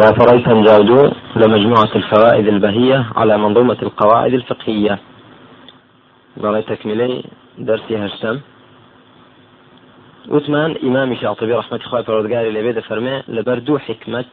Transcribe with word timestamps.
وفريت 0.00 0.48
جاودو 0.48 1.10
لمجموعة 1.36 1.92
الفوائد 1.96 2.48
البهية 2.48 3.06
على 3.16 3.38
منظومة 3.38 3.76
القواعد 3.82 4.34
الفقهية. 4.34 4.98
بەڵێ 6.42 6.62
تەکمیلەی 6.70 7.24
دەرسی 7.68 7.96
هەشتم 8.04 8.36
وتمان 10.28 10.72
ئیمامی 10.82 11.16
شاطبی 11.16 11.54
ڕحمەتی 11.60 11.84
خخوای 11.84 12.04
پەرۆردگاری 12.04 12.54
لەبێ 12.56 12.72
دەفەرمێ 12.78 13.16
لەبەر 13.36 13.58
دوو 13.66 13.78
حکمت 13.78 14.30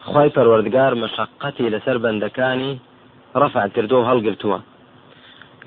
خی 0.00 0.28
پەروەردگار 0.36 0.92
مەشقەتی 1.02 1.70
لەسەر 1.74 1.96
بەندەکانی 2.04 2.72
ڕفع 3.40 3.68
کردو 3.74 3.96
و 3.96 4.08
هەڵگرتووە 4.10 4.58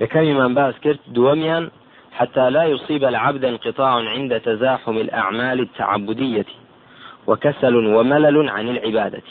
یەکەمیمان 0.03 0.51
بأس 0.57 0.75
کرد 0.83 0.99
دووەمیان 1.15 1.63
حتى 2.19 2.49
لا 2.49 2.63
يصيب 2.73 3.03
العبد 3.03 3.45
انقطاع 3.45 3.93
عند 4.15 4.37
تزاحم 4.37 4.97
الأعمال 4.97 5.59
التعبدية. 5.59 6.45
وكسل 7.29 7.75
وملل 7.75 8.49
عن 8.49 8.69
العبادة. 8.69 9.21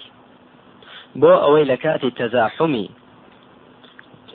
بو 1.15 1.33
أوي 1.33 1.65
لكات 1.65 2.07
تزاحمي. 2.07 2.91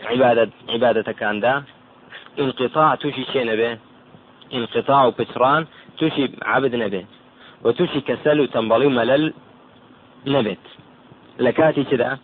عبادة 0.03 0.49
عبادة 0.69 1.11
كان 1.11 1.39
دا. 1.39 1.63
انقطاع 2.39 2.95
توشي 2.95 3.23
شي 3.31 3.43
نبي. 3.43 3.77
انقطاع 4.53 5.05
وبتران 5.05 5.65
توشي 5.97 6.31
عبد 6.41 6.75
نبي. 6.75 7.05
وتوشي 7.63 8.01
كسل 8.01 8.39
وتنبلي 8.41 8.87
ملل 8.87 9.33
نبت 10.27 10.65
لكاتي 11.39 11.83
كذا. 11.83 12.19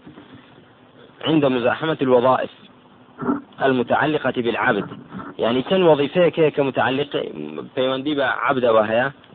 عند 1.21 1.45
مزاحمة 1.45 1.97
الوظائف 2.01 2.51
المتعلقة 3.63 4.33
بالعبد. 4.37 4.87
يعني 5.39 5.61
كان 5.61 5.83
وظيفة 5.83 6.63
متعلقة 6.63 7.23
بە 8.15 8.27
عبدەوە 8.45 8.83
هەیە 8.89 9.28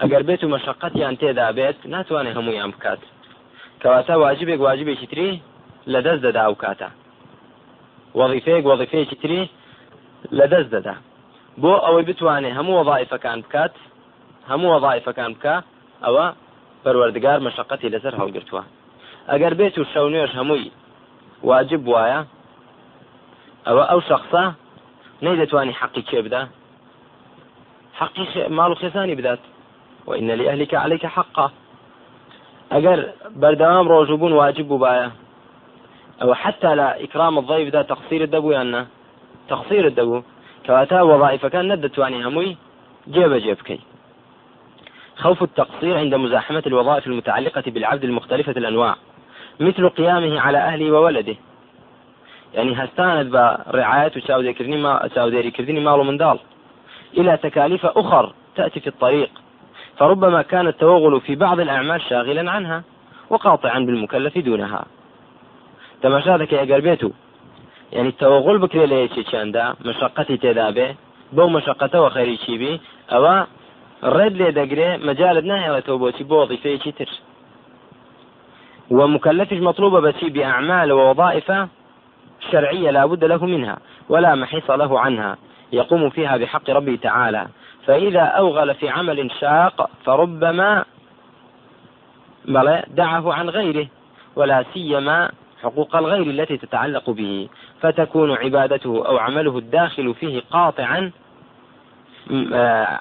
ئەگەر 0.00 0.22
بێت 0.28 0.40
و 0.44 0.52
مەشقەتیان 0.54 1.14
تێدا 1.20 1.48
بێت 1.58 1.78
ناتوانێت 1.92 2.36
هەموویان 2.38 2.70
بکات. 2.74 3.00
کەواتە 3.80 4.14
واجبێک 4.24 4.60
واجبێکی 4.66 5.06
تری 5.12 5.30
لە 5.92 6.00
دەست 6.06 6.22
دەدا 6.26 6.42
ئەو 6.46 6.56
کاتە. 6.62 6.88
وظیفەیەک 8.20 8.64
وظیفەیەکی 8.70 9.16
تری 9.22 9.42
لە 10.38 10.46
دەست 10.52 10.70
دەدا. 10.74 10.94
بۆ 11.62 11.72
ئەوەی 11.84 12.04
بتوانێت 12.08 12.56
هەموو 12.58 12.80
وظائفەکان 12.80 13.38
بکات 13.44 13.74
هەموو 14.50 14.74
وظائفەکان 14.76 15.30
بکە 15.34 15.54
ئەوە 16.04 16.26
پەروەردگار 16.84 17.38
مەشقەتی 17.46 17.92
لەسەر 17.94 18.14
هەڵگرتووە. 18.20 18.62
ئەگەر 19.30 19.52
بێت 19.58 19.74
و 19.78 19.84
شەو 19.92 20.06
نوێش 20.12 20.32
هەمووی 20.38 20.70
واجب 21.50 21.82
وایە 21.92 22.20
ئەوە 23.66 23.84
ئەو 23.90 24.00
شخصە 24.10 24.44
نەیدەتوانی 25.24 25.78
حەقی 25.80 26.02
کێ 26.08 26.20
بدا 26.26 26.42
حەقی 28.00 28.26
ماڵ 28.56 28.70
و 28.72 28.80
خێزانی 28.80 29.18
بدات. 29.18 29.42
وإن 30.06 30.30
لأهلك 30.30 30.74
عليك 30.74 31.06
حقا. 31.06 31.50
ئەگەر 32.74 32.98
بەردەوام 33.42 33.86
ڕۆژوبوون 33.92 34.32
واجب 34.32 34.66
بوو 34.68 34.82
باە 34.84 35.10
ئەوە 36.20 36.34
حتا 36.42 36.70
لە 36.78 36.86
ئیکرام 37.02 37.38
الضيفدا 37.38 37.82
تەقصیرت 37.82 38.30
دەبوو 38.34 38.52
یاننا 38.56 38.82
تەقصیرت 39.50 39.94
دەبوو 39.98 40.24
کەواتە 40.64 40.98
وظائفەکان 41.10 41.64
نەدەتوانی 41.72 42.24
هەمووی 42.26 42.56
جێبەجێ 43.14 43.54
بکەیت 43.58 43.82
خوف 45.16 45.42
التقصير 45.42 45.98
عند 45.98 46.14
مزاحمة 46.14 46.62
الوظائف 46.66 47.06
المتعلقة 47.06 47.62
بالعبد 47.66 48.04
المختلفة 48.04 48.52
الأنواع. 48.52 48.96
مثل 49.60 49.88
قيامه 49.88 50.40
على 50.40 50.58
أهله 50.58 50.92
وولده. 50.92 51.36
يعني 52.54 52.74
هستاند 52.74 53.30
برعاية 53.30 54.12
وشاودير 54.16 54.52
كردني 54.52 54.76
ما 54.76 55.08
كردني 55.56 55.80
مال 55.80 56.06
من 56.06 56.16
دال. 56.16 56.38
إلى 57.18 57.36
تكاليف 57.36 57.86
أخر 57.86 58.32
تأتي 58.56 58.80
في 58.80 58.86
الطريق. 58.86 59.30
فربما 59.98 60.42
كان 60.42 60.66
التوغل 60.66 61.20
في 61.20 61.34
بعض 61.34 61.60
الأعمال 61.60 62.02
شاغلا 62.02 62.50
عنها 62.50 62.82
وقاطعا 63.30 63.78
بالمكلف 63.78 64.38
دونها. 64.38 64.84
تماشاتك 66.02 66.52
يا 66.52 66.74
قربيتو 66.74 67.10
يعني 67.92 68.08
التوغل 68.08 68.58
بكري 68.58 68.86
لي 68.86 69.08
دا 69.34 69.74
مشقتي 69.84 70.36
تدابه 70.36 70.94
بو 71.32 71.48
مشقته 71.48 72.02
وخيري 72.02 72.38
بي 72.48 72.80
أو 73.12 73.44
ڕێت 74.02 74.32
لێ 74.40 74.50
دەگرێ 74.58 74.90
مەجالت 75.08 75.44
نایەوێتەوە 75.50 75.98
بۆچی 76.02 76.92
تر 76.98 77.10
ومكلفش 78.90 79.56
مطلوبة 79.56 80.00
بس 80.00 80.24
بأعمال 80.24 80.92
ووظائف 80.92 81.52
شرعية 82.50 82.90
لا 82.90 83.06
بد 83.06 83.24
له 83.24 83.46
منها 83.46 83.78
ولا 84.08 84.34
محيص 84.34 84.70
له 84.70 85.00
عنها. 85.00 85.36
يقوم 85.72 86.10
فيها 86.10 86.36
بحق 86.36 86.70
ربه 86.70 86.98
تعالى. 87.02 87.46
فإذا 87.86 88.20
أوغل 88.20 88.74
في 88.74 88.88
عمل 88.88 89.30
شاق 89.40 89.90
فربما 90.04 90.84
دعه 92.88 93.34
عن 93.34 93.50
غيره 93.50 93.86
ولا 94.36 94.64
سيما 94.74 95.30
حقوق 95.62 95.96
الغير 95.96 96.22
التي 96.22 96.56
تتعلق 96.56 97.10
به. 97.10 97.48
فتكون 97.80 98.32
عبادته 98.32 99.06
أو 99.06 99.18
عمله 99.18 99.58
الداخل 99.58 100.14
فيه 100.14 100.42
قاطعا 100.50 101.10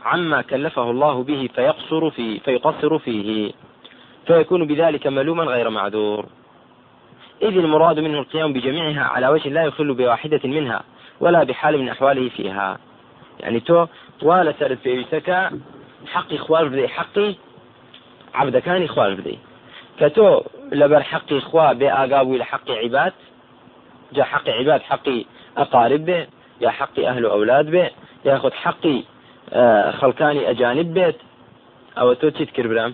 عما 0.06 0.42
كلفه 0.42 0.92
الله 0.92 1.24
به 1.24 1.50
فيقصر 1.56 2.10
فيه 2.10 2.40
فيقصر 2.40 2.98
فيه. 3.00 3.52
فيكون 4.28 4.68
بذلك 4.68 5.08
ملوما 5.08 5.44
غير 5.44 5.70
معذور. 5.70 6.26
إذ 7.42 7.58
المراد 7.58 8.00
منه 8.00 8.20
القيام 8.20 8.54
بجميعها 8.54 9.04
على 9.04 9.28
وجه 9.28 9.50
لا 9.50 9.64
يخل 9.64 9.94
بواحدة 9.94 10.42
منها 10.44 10.84
ولا 11.20 11.44
بحال 11.44 11.78
من 11.78 11.90
أحواله 11.90 12.30
فيها. 12.30 12.78
يعني 13.40 13.60
تو 13.60 13.88
ولا 14.22 14.54
سرد 14.60 14.78
في 14.78 14.96
بيتك 14.96 15.50
حقي 16.08 16.38
خوار 16.38 16.68
بدي 16.68 16.88
حقي 16.88 17.36
عبد 18.34 18.58
كان 18.58 18.88
خوار 18.88 19.14
بدي 19.14 19.38
كتو 20.00 20.44
لبر 20.72 21.04
حقي 21.04 21.38
إخوة 21.38 21.74
بأقاوي 21.74 22.38
لحق 22.38 22.72
عباد 22.72 23.14
جاء 24.14 24.26
حق 24.26 24.50
عباد 24.50 24.82
حقي 24.82 25.26
أقارب 25.58 26.06
به 26.06 26.28
يا 26.62 26.70
حقي 26.70 27.08
أهل 27.08 27.26
وأولاد 27.26 27.66
به 27.72 27.90
ياخذ 28.26 28.52
حقي 28.52 29.04
خەڵکانی 30.00 30.48
ئەجانب 30.50 30.90
بێت 30.98 31.18
ئەوە 31.98 32.14
تۆ 32.22 32.28
چیت 32.38 32.52
کرد 32.56 32.70
برام 32.72 32.94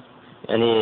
ینی 0.54 0.74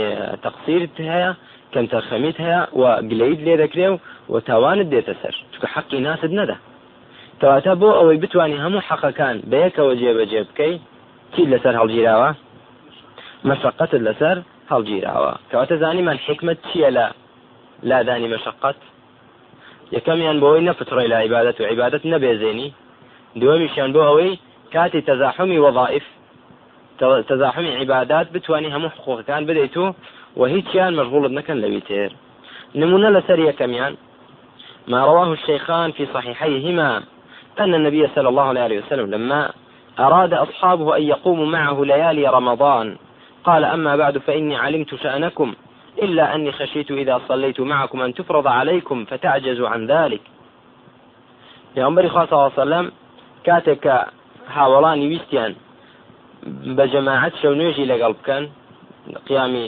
تەقسیرت 0.44 0.96
هەیە 1.14 1.32
کەم 1.74 1.86
تەرخەمیت 1.94 2.38
هەیە 2.46 2.62
و 2.80 2.84
گلەیت 3.10 3.40
لێ 3.46 3.56
دەکرێ 3.64 3.88
و 3.94 3.98
و 4.32 4.40
تاوانت 4.50 4.88
دێتە 4.94 5.14
سەر 5.22 5.36
چکە 5.54 5.68
حەقی 5.74 6.00
ناست 6.08 6.32
نەدا 6.40 6.58
کەواتە 7.42 7.74
بۆ 7.82 7.90
ئەوەی 8.00 8.20
بتانی 8.24 8.62
هەموو 8.64 8.86
حەقەکان 8.90 9.36
بەیەکەوە 9.52 9.94
جێبەجێ 10.02 10.42
بکەی 10.50 10.76
چی 11.34 11.42
لەسەر 11.52 11.74
هەڵگیراوە؟ 11.80 12.30
مەشقەتت 13.50 14.02
لەسەر 14.08 14.38
هەڵگیراوە. 14.72 15.34
کەواتە 15.50 15.76
زانیمان 15.84 16.18
حکمت 16.26 16.58
چییە 16.68 16.90
لە 16.98 17.06
لادانی 17.90 18.32
مەشقەت؟ 18.34 18.80
یەکەمیان 19.96 20.38
بۆەوەی 20.42 20.66
نەفتڕی 20.70 21.08
لا 21.12 21.18
عیبادەت 21.24 21.58
و 21.62 21.68
عیبادەت 21.72 22.04
نەبێزێنی. 22.14 22.70
دووەمیشیان 23.40 23.90
بۆ 23.96 24.02
کاتی 24.74 25.02
تەزاحمی 25.10 25.58
وظائف 25.66 26.06
تزاحمی 27.30 27.72
عبادات 27.82 28.28
بتواني 28.34 28.70
هەموو 28.76 28.94
حقوقەکان 28.96 29.42
بدەیت 29.50 29.78
و 29.78 29.86
و 30.38 30.46
هیچیان 30.46 30.94
مشغولت 31.00 31.32
نەکەن 31.40 31.58
لەوی 31.64 31.82
تێر 31.88 32.12
نمونە 32.76 33.10
لەسەر 33.16 33.40
یەکەمیان. 33.50 33.94
ما 34.88 35.06
رواه 35.06 35.30
الشيخان 35.38 35.92
في 35.92 36.06
صحيحيهما. 36.14 36.92
أن 37.60 37.76
النبي 37.76 38.08
صلى 38.16 38.30
الله 38.30 38.44
عليه 38.60 38.80
وسلم 38.80 39.12
لما 39.12 39.52
أراد 40.00 40.34
أصحابه 40.34 40.98
أن 40.98 41.04
يقوموا 41.04 41.46
معه 41.46 41.86
ليالي 41.86 42.28
رمضان 42.28 42.96
قال 43.44 43.64
أما 43.66 43.96
بعد 43.96 44.18
فإني 44.18 44.56
علمت 44.58 44.96
شأنكم 44.96 45.54
إلا 46.02 46.36
أني 46.36 46.52
خشيت 46.52 46.92
إذا 46.92 47.22
صليت 47.28 47.60
معكم 47.60 48.02
أن 48.02 48.14
تفرض 48.14 48.48
عليكم 48.48 49.06
فتعجزوا 49.06 49.70
عن 49.70 49.88
ذلك. 49.88 50.22
يا 51.76 51.86
عمر 51.86 52.10
صلى 52.10 52.24
الله 52.24 52.44
عليه 52.44 52.54
وسلم 52.54 52.92
كاتك 53.44 54.06
ویستیان 54.58 55.56
بە 56.78 56.86
جەماعەت 56.94 57.34
شەو 57.42 57.54
نوێژی 57.60 57.90
لەگەڵ 57.92 58.12
بکەن 58.20 58.44
قیامی 59.28 59.66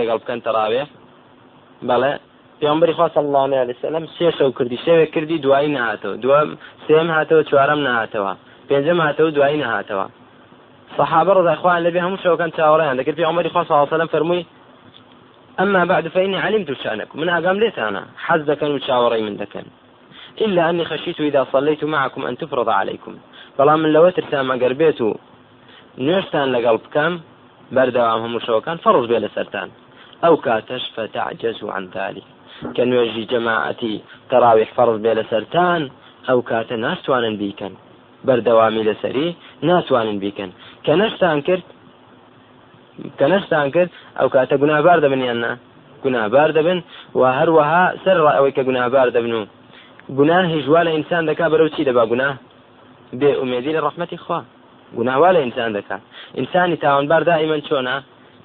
لەگەڵ 0.00 0.18
بکەن 0.22 0.38
تەراوێ 0.46 0.84
بەڵێ 1.88 2.12
پیامبری 2.62 2.92
خوا 2.92 3.08
علیه 3.16 3.74
وسلم 3.74 4.06
سێ 4.18 4.30
شەو 4.38 4.50
کردی. 4.58 4.78
شەوێک 4.86 5.10
کردی 5.14 5.38
دوایی 5.38 5.74
نهاتەوە 5.76 6.16
دووەم 6.22 6.48
سێم 6.86 7.08
هاتەوە 7.16 7.42
چوارەم 7.50 7.80
نهاتەوە 7.88 8.32
پێنجەم 8.68 8.98
هاتەوە 9.06 9.30
دوایی 9.36 9.62
نهاتەوە 9.64 10.06
صحابة 10.98 11.32
رضي 11.32 11.52
إخوان 11.56 11.82
لبي 11.82 12.00
هم 12.00 12.16
شو 12.16 12.36
كان 12.36 12.50
تاورين 12.52 13.00
ذكر 13.00 13.12
في 13.12 13.24
عمر 13.24 13.48
صلى 13.48 13.62
الله 13.62 13.78
عليه 13.78 13.96
وسلم 13.96 14.06
فرمي 14.06 14.46
أما 15.60 15.84
بعد 15.84 16.08
فإني 16.08 16.38
علمت 16.38 16.72
شأنكم 16.72 17.20
من 17.20 17.28
أقام 17.28 17.56
ليت 17.58 17.78
أنا. 17.78 18.02
حز 18.16 18.40
ذكن 18.50 18.70
وشاوري 18.74 19.22
من 19.22 19.36
ذكن 19.36 19.64
إلا 20.40 20.70
أني 20.70 20.84
خشيت 20.84 21.20
إذا 21.20 21.46
صليت 21.52 21.84
معكم 21.84 22.26
أن 22.26 22.36
تفرض 22.36 22.68
عليكم 22.68 23.14
بەڵام 23.58 23.78
من 23.82 23.92
لەوە 23.94 24.10
ترسام 24.16 24.52
ئەگەر 24.52 24.72
بێت 24.80 25.00
و 25.00 25.08
نوێشتان 26.06 26.48
لەگەڵ 26.54 26.76
بکەم 26.84 27.12
بەردەوام 27.74 28.20
هەموو 28.24 28.44
شەوەکان 28.46 28.78
فەڕز 28.84 29.06
بێ 29.10 29.18
لە 29.24 29.28
سەران 29.34 29.70
ئەو 30.22 30.34
کاتەش 30.46 30.84
فتعجز 30.96 31.58
عن 31.76 31.84
ذلك 31.96 32.26
کە 32.76 32.82
نوێژی 32.90 33.28
جەماعەتی 33.32 33.94
تەراویح 34.30 34.70
فەڕز 34.76 34.98
بێ 35.04 35.12
لە 35.18 35.24
سەران 35.30 35.82
ئەو 36.28 36.38
کاتە 36.50 36.76
ناستوانن 36.84 37.34
بیکەن. 37.40 37.74
بەردەوامی 38.26 38.86
لەسەری 38.88 39.28
ناتوانن 39.68 40.18
بیکەن. 40.22 40.50
کە 40.84 40.92
نەشتان 41.00 41.38
کرد 41.46 41.64
کە 43.18 43.26
نەشتان 43.32 43.66
کرد 43.74 43.90
ئەو 44.18 44.28
کاتە 44.34 44.54
گونابار 44.62 44.98
دەبن 45.04 45.20
یاننا 45.28 45.52
گونابار 46.04 46.50
دەبن 46.56 46.78
و 47.20 47.22
هەروەها 47.38 47.84
سەر 48.04 48.16
ئەوەی 48.36 48.52
کە 48.56 48.62
گونابار 48.68 49.08
دەبن 49.16 49.32
و. 49.38 49.42
گوناه 50.18 50.44
هیژوا 50.54 50.80
لە 50.86 50.90
ئینسان 50.96 51.22
دەکا 51.30 51.46
بەرەو 51.52 51.72
چی 51.74 51.82
دەبا 51.88 52.04
گوناه؟ 52.12 52.34
بێ 53.20 53.30
ئومێدی 53.40 53.72
لە 53.76 53.80
ڕحمەتی 53.86 54.18
خوا. 54.24 54.40
گوناوا 54.96 55.28
لە 55.36 55.40
ئینسان 55.44 55.70
دەکات 55.78 56.02
ئینسانی 56.38 56.76
تاوانبار 56.84 57.22
دائیمەن 57.30 57.60
چۆنا 57.68 57.96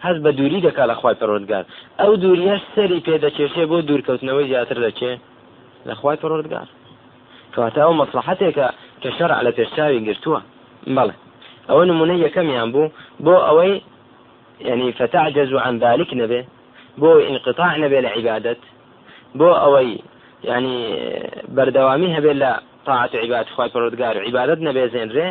هەست 0.06 0.20
بە 0.26 0.32
دووری 0.38 0.60
دەکا 0.68 0.84
لە 0.90 0.94
خوای 0.98 1.16
پەروەردگار. 1.22 1.64
ئەو 2.02 2.12
دووریەش 2.24 2.62
سەری 2.76 3.04
پێدەچێشێ 3.08 3.64
بۆ 3.72 3.78
دوورکەوتنەوەی 3.88 4.48
زیاتر 4.52 4.78
دەچێ 4.86 5.12
لە 5.88 5.94
خوای 5.98 6.18
پەروەردگار. 6.22 6.68
کەواتە 7.54 7.80
ئەو 7.86 7.94
مەسلحەتێکە 8.02 8.68
کە 9.02 9.10
شەرع 9.18 9.40
لە 9.48 9.52
پێشچاوی 9.58 10.06
گرتووە. 10.08 10.42
بەڵێ 10.96 11.16
ئەوە 11.70 11.84
نمونە 11.90 12.16
یەکەمیان 12.26 12.70
بوو 12.74 12.92
بۆ 13.26 13.36
ئەوەی 13.48 13.74
يعني 14.60 14.88
فتعجز 15.00 15.54
عن 15.54 15.80
ذلك 15.80 16.14
نبي 16.14 16.42
بۆ 17.02 17.10
انقطاع 17.32 17.72
لە 17.78 18.06
عیبادت 18.16 18.58
بۆ 19.40 19.50
ئەوەی 19.64 20.02
يعني 20.44 20.76
بەردەوامی 21.56 22.10
هەبێت 22.18 22.38
لە 22.44 22.52
طاعت 22.86 23.16
عباد 23.16 23.46
خی 23.46 23.70
پەرۆدگار 23.74 24.18
و 24.18 24.20
عیبادت 24.28 24.60
نەبێ 24.68 24.84
زێنرێ 24.94 25.28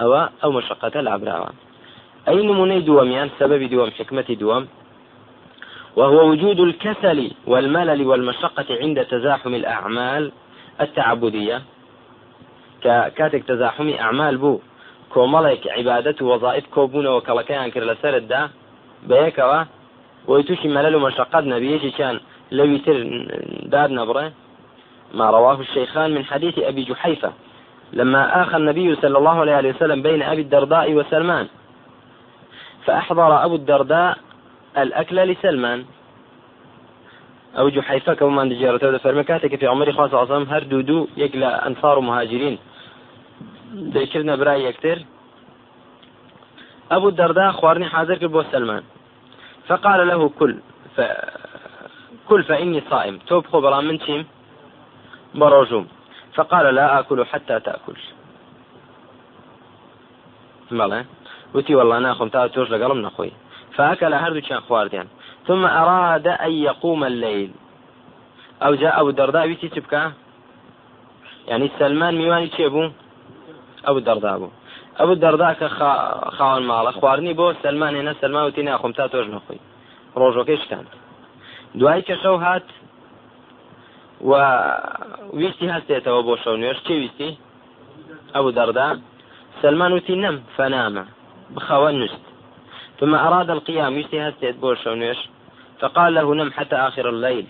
ئەوە 0.00 0.22
ئەو 0.42 0.50
مشقەتە 0.56 1.00
لابراوە. 1.06 1.50
أي 2.28 2.46
نموني 2.46 2.80
دوميان 2.80 3.30
سبب 3.38 3.62
دوم 3.62 3.90
حكمة 3.90 4.28
دوم 4.40 4.66
وهو 5.96 6.28
وجود 6.30 6.60
الكسل 6.60 7.30
والملل 7.46 8.06
والمشقة 8.06 8.66
عند 8.70 9.04
تزاحم 9.04 9.54
الأعمال 9.54 10.32
التعبدية. 10.80 11.62
كاتك 13.16 13.42
تزاحم 13.44 13.88
أعمال 13.88 14.36
بو. 14.36 14.60
کۆمەڵێک 15.16 15.62
عیبادەت 15.76 16.18
و 16.22 16.28
وەظائف 16.32 16.64
کۆبوونەوە 16.74 17.24
کەڵەکەیان 17.26 17.68
کرد 17.74 17.86
لە 17.90 17.96
سەرتدا 18.02 18.42
بەیەکەوە 19.08 19.60
بۆی 20.28 20.42
تووشی 20.46 20.68
مەلل 20.76 20.94
و 20.94 21.04
مەشقت 21.06 21.44
نەبیەکێکیان 21.52 22.16
لەوی 22.56 22.78
تر 22.84 22.96
دار 23.72 23.88
نەبڕێ 23.98 24.26
ما 25.18 25.26
رواه 25.36 25.58
الشيخان 25.60 26.10
من 26.16 26.24
حديث 26.24 26.58
أبي 26.58 26.82
جحيفة. 26.90 27.30
لما 27.92 28.42
آخى 28.42 28.56
النبي 28.56 28.94
صلى 29.02 29.18
الله 29.18 29.38
عليه 29.40 29.70
وسلم 29.74 30.02
بين 30.02 30.22
أبي 30.22 30.42
الدرداء 30.46 30.92
وسلمان. 30.98 31.46
فأحضر 32.86 33.44
أبو 33.44 33.54
الدرداء 33.54 34.18
الأكل 34.78 35.16
لسلمان. 35.16 35.84
أو 37.58 37.68
جحيفة 37.68 38.14
كما 38.14 38.44
من 38.44 38.48
دجارة 38.48 38.98
فرمكاتك 38.98 39.56
في 39.56 39.66
عمر 39.66 39.92
خاصة 39.92 40.18
عصام 40.18 40.42
هر 40.42 40.62
دودو 40.62 41.08
يقلى 41.16 41.46
أنصار 41.46 42.00
مهاجرين. 42.00 42.58
دەیکردنە 43.94 44.36
برای 44.38 44.72
یەکتر 44.72 44.98
أبو 46.90 47.08
الدرداء 47.08 47.52
خوارني 47.52 47.84
حاضر 47.84 48.26
بو 48.26 48.42
سلمان. 48.42 48.82
فقال 49.68 50.08
له 50.08 50.28
كل 50.28 50.56
ف... 50.96 51.00
كل 52.28 52.42
فإني 52.42 52.82
صائم. 52.90 53.18
توب 53.18 53.46
خبرا 53.46 53.80
من 53.80 53.98
تيم 53.98 54.26
بروجوم 55.34 55.86
فقال 56.34 56.74
لا 56.74 56.98
آكل 56.98 57.24
حتى 57.24 57.60
تأكل. 57.60 57.96
بەڵێ 60.70 61.15
وتي 61.54 61.74
والله 61.74 61.98
ناخم 61.98 62.28
تا 62.28 62.48
تۆش 62.48 62.68
لەگەڵم 62.68 63.00
نەخۆی. 63.06 63.32
فأكل 63.76 64.12
هەردووچیان 64.14 64.60
خواردیان. 64.68 65.06
ثم 65.46 65.64
أراد 65.66 66.26
أن 66.28 66.52
يقوم 66.52 67.04
الليل. 67.04 67.50
أو 68.62 68.74
جاء 68.74 69.00
أبو 69.00 69.08
الدرداء 69.08 69.46
ويتي 69.46 69.68
تبكى 69.68 70.10
يعني 71.48 71.70
سلمان 71.78 72.14
ميواني 72.14 72.46
تشيبو 72.46 72.90
أبو 73.86 73.98
الدرداء 73.98 74.34
بوو. 74.40 74.50
أبو 74.98 75.14
الدرداء 75.24 75.50
کە 75.60 75.68
خاوەن 76.36 76.64
ماڵە 76.70 76.92
خواردنی 76.98 77.34
بۆ 77.40 77.46
سلمان 77.62 77.92
هێنە 77.98 78.20
سلمان 78.20 78.44
وتی 78.46 78.62
ناخۆم 78.62 78.92
تا 78.96 79.08
تۆش 79.12 79.26
نەخۆی. 79.34 79.60
ڕۆژەکەی 80.20 80.58
شکاند 80.62 80.88
دوای 81.78 82.02
کە 82.08 82.14
شەو 82.22 82.36
هات 82.44 82.66
و 84.30 84.32
ویستی 85.40 85.68
هەستێتەوە 85.74 86.20
بۆ 86.26 86.34
شەو 86.44 86.56
نوێش 86.62 86.78
چی 86.86 86.94
ویستی؟ 87.02 87.30
أبو 88.34 88.44
الدرداء. 88.58 88.88
سلمان 89.62 89.92
وتی 89.92 90.16
نەم 90.24 90.36
فەنامە. 90.56 91.04
بخەوە 91.54 91.90
نوست 92.00 92.24
ثم 93.00 93.14
أراد 93.14 93.50
القيام 93.50 93.94
ويستي 93.94 94.20
هستيت 94.20 94.56
بور 94.56 94.76
شو 94.76 94.94
نوش 94.94 95.16
فقال 95.80 96.14
له 96.14 96.34
نم 96.34 96.52
حتى 96.52 96.76
آخر 96.76 97.08
الليل. 97.08 97.46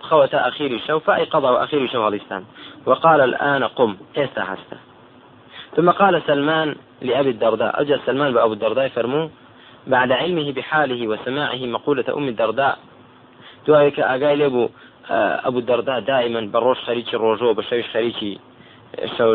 خوة 0.00 0.30
أخير 0.34 0.80
شو 0.86 0.98
فأيقظ 0.98 1.44
وأخير 1.44 1.88
شو 1.88 1.98
غليستان 2.06 2.44
وقال 2.86 3.20
الآن 3.20 3.64
قم 3.64 3.96
هستا 4.16 4.78
ثم 5.76 5.90
قال 5.90 6.22
سلمان 6.26 6.74
لأبي 7.02 7.30
الدرداء 7.30 7.80
أجل 7.80 8.00
سلمان 8.06 8.32
بأبو 8.32 8.52
الدرداء 8.52 8.88
فرمو 8.88 9.30
بعد 9.86 10.12
علمه 10.12 10.52
بحاله 10.52 11.08
وسماعه 11.08 11.66
مقولة 11.66 12.04
أم 12.16 12.28
الدرداء. 12.28 12.78
دوایە 13.66 13.98
ئاگای 13.98 14.36
لێ 14.36 14.48
بوو 14.54 14.70
ئەبوو 15.44 15.66
دەردا 15.70 15.96
دائما 16.10 16.40
بەڕۆژ 16.52 16.78
خەریکی 16.86 17.16
ڕۆژۆ 17.22 17.50
بە 17.58 17.62
شەوی 17.68 17.84
خەریکی 17.92 18.32
شەو 19.16 19.30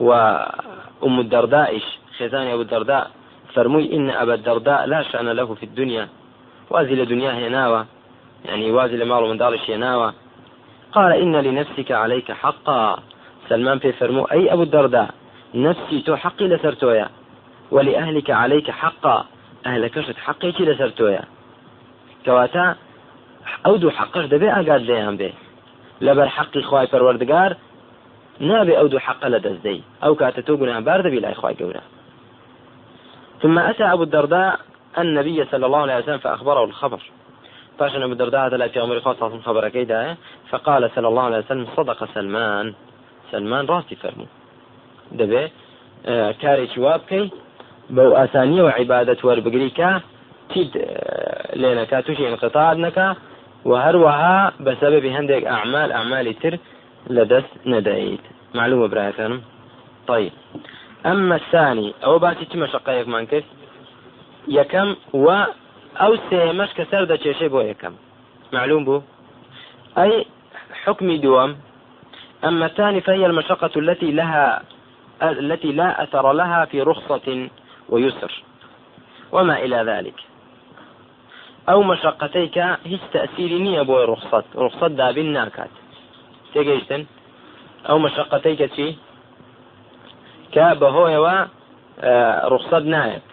نوێژە 0.00 0.06
و 0.06 0.10
أم 1.06 1.18
الدردائش 1.18 1.82
خێزانی 2.18 2.52
أبو 2.52 2.60
الدرداء 2.60 3.10
فرموي 3.54 3.96
إن 3.96 4.10
أبا 4.10 4.34
الدرداء 4.34 4.86
لا 4.86 5.02
شأن 5.02 5.28
له 5.28 5.54
في 5.54 5.62
الدنيا. 5.62 6.08
وازي 6.70 6.94
لدنياه 6.94 7.48
هناوة 7.48 7.86
يعني 8.44 8.70
وازي 8.70 8.96
لمال 8.96 9.22
من 9.28 9.38
دارش 9.38 9.70
هناوة 9.70 10.14
قال 10.92 11.12
إن 11.12 11.36
لنفسك 11.36 11.92
عليك 11.92 12.32
حقا. 12.32 12.98
سلمان 13.48 13.78
في 13.78 13.92
فرمو 13.92 14.24
أي 14.24 14.52
أبو 14.52 14.62
الدرداء 14.62 15.10
نفسي 15.54 16.00
تو 16.00 16.16
حقي 16.16 16.48
لسرتويا. 16.48 17.08
ولأهلك 17.70 18.30
عليك 18.30 18.70
حقا. 18.70 19.24
أهلك 19.66 20.00
شت 20.00 20.16
حقي 20.16 20.50
لسرتويا. 20.50 21.24
كواتا 22.24 22.76
ئەو 23.64 23.76
دوو 23.76 23.90
حقش 23.90 24.24
دەبێ 24.24 24.48
ئاگات 24.56 24.82
لێیان 24.88 25.16
بێ 25.20 25.30
لەبەر 26.06 26.28
حەقی 26.36 26.62
خوای 26.68 26.86
پەروەردگار 26.92 27.50
نابێ 28.40 28.74
ئەو 28.78 28.86
دوو 28.92 28.98
حق 29.06 29.22
لە 29.34 29.38
دەستدەی. 29.46 29.80
ئەو 30.02 30.14
کاتە 30.20 30.40
تۆ 30.46 30.52
گوناهبار 30.60 31.00
دەبی 31.06 31.20
ثم 33.42 33.58
أتى 33.58 33.84
أبو 33.84 34.02
الدرداء 34.02 34.60
النبي 34.98 35.44
صلى 35.44 35.66
الله 35.66 35.78
عليه 35.78 35.96
وسلم 35.98 36.18
فأخبره 36.18 36.64
الخبر. 36.64 37.00
فاشن 37.78 38.02
أبو 38.02 38.12
الدرداء 38.12 38.48
لا 38.48 38.68
في 38.68 38.80
عمر 38.80 39.00
خاصة 39.00 39.40
خبر 39.40 39.68
كيدا 39.68 40.16
فقال 40.50 40.90
صلى 40.94 41.08
الله 41.08 41.22
عليه 41.22 41.38
وسلم 41.38 41.66
صدق 41.76 42.04
سلمان. 42.14 42.74
سلمان 43.30 43.66
راسي 43.66 43.94
فرمو. 43.94 44.26
دەبێ 45.18 45.42
کارێکی 46.42 46.78
وا 46.78 46.94
بکەی 46.98 47.26
بەو 47.96 48.10
ئاسانیەوە 48.18 48.70
عیبادەت 48.78 49.20
وەربگری 49.26 49.70
کە 49.78 49.90
چیت 50.52 50.72
لێنەکە 51.60 51.98
تووشی 52.06 52.26
انقطاع 52.26 52.74
نەکە 52.84 53.08
و 53.68 53.72
هەروەها 53.84 54.38
بەسەبەبی 54.64 55.14
هەندێک 55.16 55.42
ئەعمال 55.50 55.90
ئەعمالی 55.92 56.34
تر 56.42 56.54
لە 57.16 57.24
دەست 57.32 57.52
نەدەیت 58.50 58.58
معلومە 58.58 58.90
برایەکانم 58.90 59.40
طيب. 60.06 60.32
أما 61.06 61.36
الثاني 61.36 61.94
أو 62.04 62.18
باتي 62.18 62.44
تما 62.44 62.66
شقايك 62.66 63.08
من 63.08 63.26
كيف 63.26 63.44
يكم 64.48 64.96
و 65.12 65.44
أو 65.96 66.16
سيمش 66.30 66.74
كسر 66.74 67.04
دا 67.04 67.16
شيء 67.16 67.48
بو 67.48 67.60
يكم. 67.60 67.94
معلوم 68.52 68.84
بو؟ 68.84 69.02
أي 69.98 70.26
حكم 70.84 71.16
دوام. 71.16 71.56
أما 72.44 72.66
الثاني 72.66 73.00
فهي 73.00 73.26
المشقة 73.26 73.70
التي 73.76 74.12
لها 74.12 74.62
التي 75.22 75.72
لا 75.72 76.02
أثر 76.02 76.32
لها 76.32 76.64
في 76.64 76.82
رخصة 76.82 77.48
ويسر. 77.88 78.42
وما 79.32 79.58
إلى 79.64 79.76
ذلك. 79.76 80.14
أو 81.68 81.82
مشقتيك 81.82 82.58
هیچ 82.84 83.00
تأثيري 83.12 83.58
نییە 83.64 83.84
بۆی 83.84 84.06
رخصت 84.08 84.56
رخصت 84.56 84.90
دابین 84.96 85.32
ناکات 85.32 85.70
تێگەیشتن 86.54 87.19
ئەو 87.88 87.98
مەشقەتەیکە 88.04 88.68
چی 88.76 88.88
کە 90.54 90.66
بەهۆیەوە 90.80 91.36
رخصت 92.52 92.84
نایەت 92.94 93.26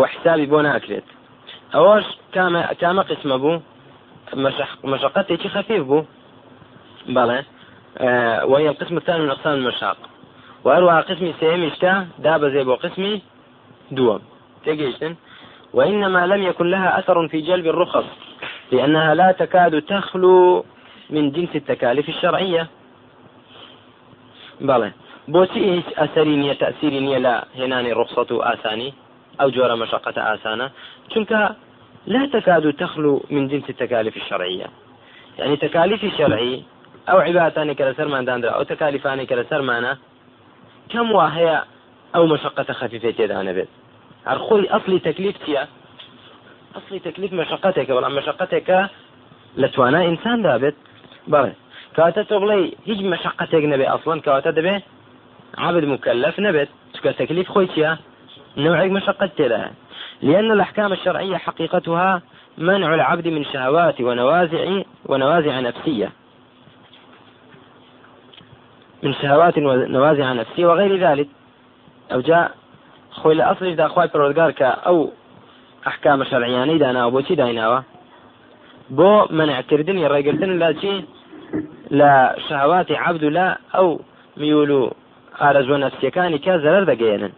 وحسابی 0.00 0.46
بۆ 0.52 0.58
ناکرێت 0.68 1.06
ئەوەش 1.74 2.06
کامە 2.80 3.02
قسمە 3.10 3.36
بوو 3.42 3.62
مشقتێکی 4.84 5.48
خفيف 5.54 5.82
بوو 5.90 6.04
بەڵێ 7.16 7.40
وهي 8.50 8.68
القسم 8.68 8.96
الثاني 8.96 9.22
من 9.22 9.30
أقسام 9.30 9.54
المشاق. 9.54 9.96
وأروع 10.64 11.00
قسمي 11.00 11.34
سيمشتا 11.40 12.06
دابزي 12.18 12.64
بو 12.64 12.74
قسمي 12.74 13.22
دوم. 13.90 14.20
تجيشن 14.64 15.14
وإنما 15.74 16.26
لم 16.26 16.42
يكن 16.42 16.70
لها 16.70 16.98
أثر 16.98 17.28
في 17.28 17.40
جلب 17.40 17.66
الرخص 17.66 18.04
لأنها 18.72 19.14
لا 19.14 19.32
تكاد 19.32 19.82
تخلو 19.82 20.64
من 21.10 21.32
جنس 21.32 21.56
التكاليف 21.56 22.08
الشرعية. 22.08 22.66
بەڵێ. 24.68 24.90
بۆچی 25.34 25.60
هیچ 25.72 25.88
ئەسەری 26.00 26.36
نییە 26.42 26.56
تەسیری 26.62 27.00
نییە 27.06 27.20
لە 27.26 27.34
هێنانی 27.58 27.92
ڕخسەت 27.98 28.30
و 28.32 28.42
ئاسانی؟ 28.46 28.90
ئەو 29.40 29.48
جۆرە 29.56 29.74
مەشقەتە 29.82 30.22
ئاسانە. 30.28 30.66
چونکە 31.12 31.40
لا 32.06 32.22
تكاد 32.34 32.64
تخلو 32.80 33.22
من 33.30 33.48
جنس 33.48 33.70
التكاليف 33.70 34.16
الشرعية. 34.16 34.68
يعني 35.38 35.56
تكاليف 35.56 36.16
شرعي 36.18 36.62
أو 37.08 37.18
عبادتاني 37.18 37.74
كلا 37.74 37.92
سرمان 37.92 38.24
داندرا 38.24 38.50
أو 38.50 38.62
تكاليفاني 38.62 39.26
كلا 39.26 39.44
سرمانا 39.50 39.98
كم 40.88 41.12
واهي 41.12 41.62
أو 42.14 42.26
مشقة 42.26 42.72
خفيفة 42.72 43.10
تدانا 43.10 43.52
بيت. 43.52 43.68
أرخوي 44.28 44.70
أصلي 44.70 44.98
تكليف 44.98 45.36
تيا 45.46 45.68
أصلي 46.76 46.98
تكليف 46.98 47.32
مشقتك 47.32 47.88
والله 47.88 48.08
مشقتك 48.08 48.88
لتوانا 49.56 50.04
إنسان 50.04 50.42
دابت 50.42 50.74
بره 51.28 51.52
بله 52.00 52.10
كواتا 52.10 52.22
تغلي 52.22 52.74
هيج 52.86 53.04
مشقتك 53.04 53.54
نبي 53.54 53.88
أصلا 53.88 54.20
كواتا 54.20 54.50
دبي 54.50 54.80
عبد 55.58 55.84
مكلف 55.84 56.40
نبت. 56.40 56.68
تكليف 57.02 57.48
خويتيا 57.48 57.98
نوعك 58.56 58.90
مشقة 58.90 59.30
لها 59.38 59.70
لأن 60.22 60.50
الأحكام 60.52 60.92
الشرعية 60.92 61.36
حقيقتها 61.36 62.22
منع 62.58 62.94
العبد 62.94 63.28
من 63.28 63.44
شهوات 63.44 64.00
ونوازع 64.00 64.82
ونوازع 65.06 65.60
نفسية. 65.60 66.12
من 69.02 69.14
شهوات 69.14 69.58
ونوازع 69.58 70.32
نفسية 70.32 70.66
وغير 70.66 70.96
ذلك. 70.96 71.28
أو 72.12 72.20
جاء 72.20 72.50
خوي 73.10 73.34
لأصل 73.34 73.66
إذا 73.66 73.86
أخوي 73.86 74.08
پروردگار 74.08 74.52
أو 74.60 75.10
أحكام 75.86 76.24
شرعياني 76.24 76.78
دانا 76.78 77.02
أو 77.02 77.10
بوشي 77.10 77.34
دايناوا. 77.34 77.80
بو 78.90 79.26
منع 79.30 79.60
كردني 79.60 80.08
ڕێگرتن 80.08 80.58
لا 80.58 80.72
چی 80.72 81.04
لا 81.90 82.36
شهوات 82.48 82.92
عبد 82.92 83.24
لا 83.24 83.58
أو 83.74 84.00
ميولو 84.36 84.92
ئارەزوە 85.40 85.76
نفسيكاني 85.76 86.38
کە 86.38 86.60
زەرەر 86.62 87.30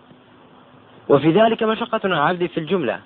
وفي 1.09 1.31
ذلك 1.31 1.63
مشقة 1.63 2.01
العبد 2.05 2.47
في 2.47 2.59
الجملة. 2.61 2.99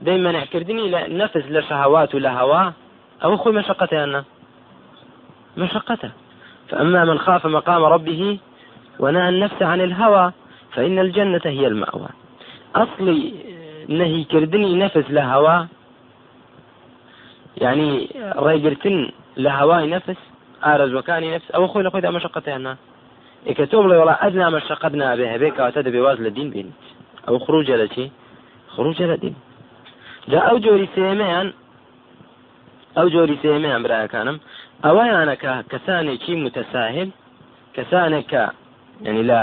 دائما 0.00 0.32
نعكردني 0.32 0.90
نفس 1.08 1.36
لشهوات 1.36 2.14
هوا 2.14 2.72
أو 3.24 3.34
أخوي 3.34 3.52
مشقته 3.52 4.04
أنا. 4.04 4.24
مشقته 5.56 6.10
فأما 6.68 7.04
من 7.04 7.18
خاف 7.18 7.46
مقام 7.46 7.84
ربه 7.84 8.38
ونهى 8.98 9.28
النفس 9.28 9.62
عن 9.62 9.80
الهوى 9.80 10.32
فإن 10.72 10.98
الجنة 10.98 11.40
هي 11.44 11.66
المأوى. 11.66 12.08
أصلي 12.74 13.32
نهي 13.88 14.24
كردني 14.24 14.76
نفس 14.76 15.10
لهوا 15.10 15.64
يعني 17.56 18.08
ريجرتن 18.36 19.10
لهواي 19.36 19.86
نفس. 19.86 20.31
ئارەزوەکانی 20.64 21.28
نفس 21.34 21.48
ئەوە 21.54 21.66
خۆی 21.72 21.84
لە 21.86 21.90
خۆی 21.92 22.02
دامەشقەتیاننا 22.06 22.74
ئیکە 23.48 23.64
تۆ 23.70 23.76
بڵێ 23.84 23.96
وڵا 24.00 24.14
ئەدنا 24.22 24.48
مەشقەت 24.56 24.94
نابێ 25.02 25.26
هەبێ 25.34 25.48
کاتە 25.58 25.80
دەبێ 25.86 26.00
واز 26.06 26.18
لە 26.26 26.30
دین 26.36 26.48
بینیت 26.54 26.82
ئەو 27.26 27.36
خروجە 27.44 27.76
لە 27.82 27.86
چی؟ 27.94 28.04
خروجە 28.74 29.06
لە 29.12 29.16
دین. 29.22 29.34
جا 30.30 30.40
ئەو 30.48 30.56
جۆری 30.64 30.88
سێمەیان 30.96 31.48
ئەو 32.96 33.06
جۆری 33.14 33.36
سێمەیان 33.42 33.80
برایەکانم 33.84 34.36
ئەوەیانەکە 34.84 35.54
کەسانێکی 35.70 36.34
متەساهل 36.44 37.08
کەسانێکە 37.76 38.44
ینی 39.06 39.24
لە 39.30 39.40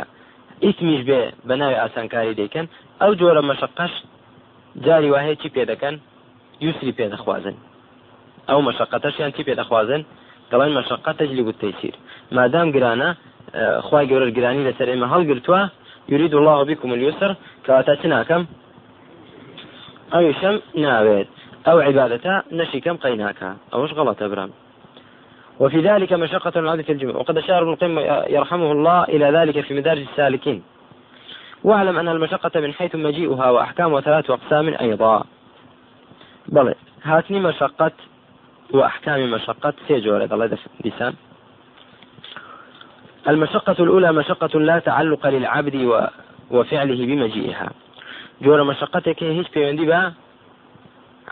ئیسمیش 0.64 1.02
بێ 1.10 1.22
بەناوی 1.48 1.80
ئاسانکاری 1.82 2.38
دەیکەن 2.40 2.66
ئەو 3.02 3.12
جۆرە 3.20 3.42
مەشقەش 3.50 3.94
جاری 4.86 5.12
وهەیە 5.14 5.36
چی 5.42 5.50
پێ 5.56 5.64
دەکەن؟ 5.72 5.96
یوسری 6.66 6.94
پێ 6.98 7.06
دەخوازن. 7.14 7.56
ئەو 8.50 8.60
مەشقەتەشیان 8.68 9.32
چی 9.36 9.44
پێ 9.48 9.54
دەخوازن؟ 9.62 10.02
دەڵێن 10.51 10.72
مەشقەت 10.77 11.15
تەجلی 11.20 11.44
بوو 11.46 11.60
تەیسیر 11.63 11.96
مادام 12.38 12.68
گرانە 12.75 13.10
خی 13.88 14.06
گەورە 14.10 14.27
گرانی 14.38 14.65
لەسەر 14.68 14.88
ئێمە 14.91 15.08
هەڵگرتووە 15.13 15.62
يريد 16.10 16.34
الله 16.36 16.63
بكم 16.63 16.89
اليسر. 16.94 17.36
كواتا 17.65 17.96
چناکەم 18.01 18.41
ئەویشم 20.13 20.56
ناوێت 20.84 21.27
ئەو 21.68 21.77
عبادەتە 21.88 22.34
نشيكم 22.51 22.96
قيناكا 22.98 23.50
أوش 23.74 23.94
غلط 23.94 24.22
أبرام؟ 24.24 24.50
وفي 25.60 25.79
ذلك 25.82 26.13
مشقة 26.13 26.60
العبد 26.60 26.82
في 26.82 26.91
الجمع 26.91 27.15
وقد 27.15 27.38
أشار 27.38 27.62
ابن 27.62 27.74
القيم 27.74 28.00
يرحمه 28.36 28.72
الله 28.72 29.03
إلى 29.03 29.25
ذلك 29.38 29.62
في 29.65 29.74
مدارج 29.74 30.01
السالكين. 30.01 30.63
واعلم 31.63 31.98
أن 31.98 32.08
المشقة 32.08 32.60
من 32.60 32.74
حيث 32.74 32.96
مجيئها 32.96 33.50
وأحكامها 33.50 34.01
ثلاث 34.01 34.29
أقسام 34.29 34.68
أيضا. 34.82 35.24
بل 36.48 36.75
هاتني 37.03 37.39
مشقة 37.39 37.91
وأحكام 38.74 39.32
مشقة 39.32 39.74
سيجورة 39.88 40.30
الله 40.32 40.58
لسان 40.86 41.14
المشقة 43.30 43.84
الأولى 43.84 44.12
مشقة 44.14 44.60
لا 44.60 44.80
تعلق 44.80 45.28
للعبد 45.28 45.76
وفعله 46.52 47.06
بمجيئها. 47.06 47.70
جۆرە 48.44 48.64
مەشقەتێک 48.72 49.24
هیچ 49.24 49.48
پەیوەندی 49.56 49.86
بە 49.92 50.00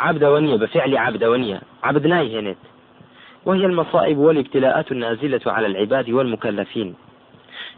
عبدەوە 0.06 0.40
نییە 0.46 0.58
بفعل 0.64 0.98
عبدەوە 1.06 1.38
نییە 1.44 1.60
عبد 1.84 2.08
نایهێنێت 2.08 2.62
وهي 3.46 3.66
المصائب 3.66 4.18
والابتلاءات 4.18 4.92
النازلة 4.92 5.42
على 5.46 5.68
العباد 5.68 6.10
والمكلفين. 6.10 6.96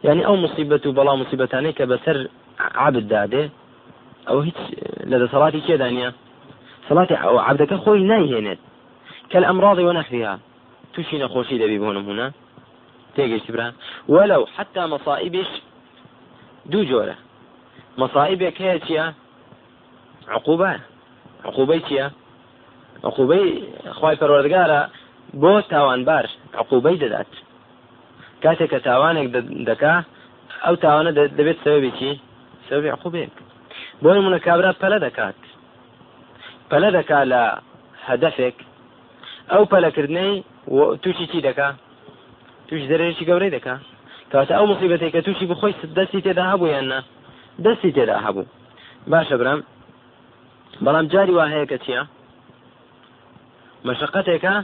يعني 0.04 0.26
أو 0.26 0.36
مصيبة 0.36 0.84
بلا 0.86 1.16
مصيبتاني 1.16 1.72
كبسر 1.72 2.28
عبد 2.60 3.08
داده. 3.08 3.50
أو 4.30 4.40
هيك 4.40 4.56
لدى 5.04 5.28
صلاتي 5.28 5.62
كذا 5.62 5.78
دانيا 5.78 6.14
صلاتي 6.90 7.14
أو 7.14 7.40
عبدك 7.40 7.74
خوي 7.74 8.04
نايهنت 8.04 8.60
كالأمراض 9.32 9.78
ونحوها. 9.78 10.40
تشين 10.94 11.28
خوشي 11.28 11.58
دبي 11.58 11.80
بونم 11.80 12.10
هنا؟ 12.10 12.32
تيجي 13.16 13.40
شبرا 13.40 13.74
ولو 14.08 14.46
حتى 14.46 14.86
مصائبش 14.86 15.48
دو 16.66 16.84
جورة. 16.84 17.16
مصائبك 17.98 18.62
هي 18.62 18.80
چیە 18.80 19.14
عقوبە 20.30 20.72
عقوبەی 21.46 21.82
چییە 21.88 22.06
عقوبەی 23.04 23.48
خی 23.98 24.16
پەروەردگارە 24.22 24.82
بۆ 25.42 25.54
تاوانبار 25.70 26.26
عقوبەی 26.62 26.98
دەدات. 27.04 27.32
کاتێک 28.44 28.70
کە 28.74 28.80
تاوانێک 28.88 29.28
دەکا 29.70 29.96
ئەو 30.66 30.76
تاوانە 30.84 31.12
دەبێت 31.38 31.60
سەوێکی 31.66 32.14
سەوی 32.70 32.94
عقوبێک 32.96 33.34
بۆ 34.04 34.10
نمونە 34.16 34.40
کابرا 34.46 34.72
پەلە 34.82 34.98
دەکات. 35.06 35.40
پەلە 36.72 36.90
دەکا 36.98 37.20
ئەو 39.52 39.64
پەلەکردنەی 39.72 40.34
تووشی 41.02 41.28
چی 41.32 41.42
دەکا؟ 41.48 41.70
توش 42.68 42.82
دەرێکی 42.92 43.28
گەورەی 43.30 43.52
دەکا؟ 43.58 43.76
کاتە 44.32 44.54
ئەو 44.58 44.66
مصیبەتێک 44.72 45.12
کە 45.16 45.22
تووشی 45.26 45.46
بخۆی 45.52 45.76
دەستی 45.98 46.22
تێدا 46.26 46.44
هەبوو 46.52 46.74
یاننا 46.76 47.00
دەستی 47.66 47.92
تێدا 47.98 48.18
هەبوو. 48.26 48.46
باشە 49.12 49.36
برام. 49.42 49.60
بەڵام 50.86 51.06
جاری 51.14 51.34
وا 51.38 51.46
هەیە 51.54 51.66
کە 51.72 51.78
چییە؟ 51.84 52.02
مەشقەتێکە؟ 53.88 54.56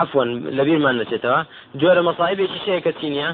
عفوان 0.00 0.28
لەبیرمان 0.58 0.94
نچێتەوە 1.00 1.40
جۆرە 1.80 2.02
مەسایبێکی 2.08 2.60
شەیەکە 2.64 2.92
چی 2.98 3.08
نییە 3.14 3.30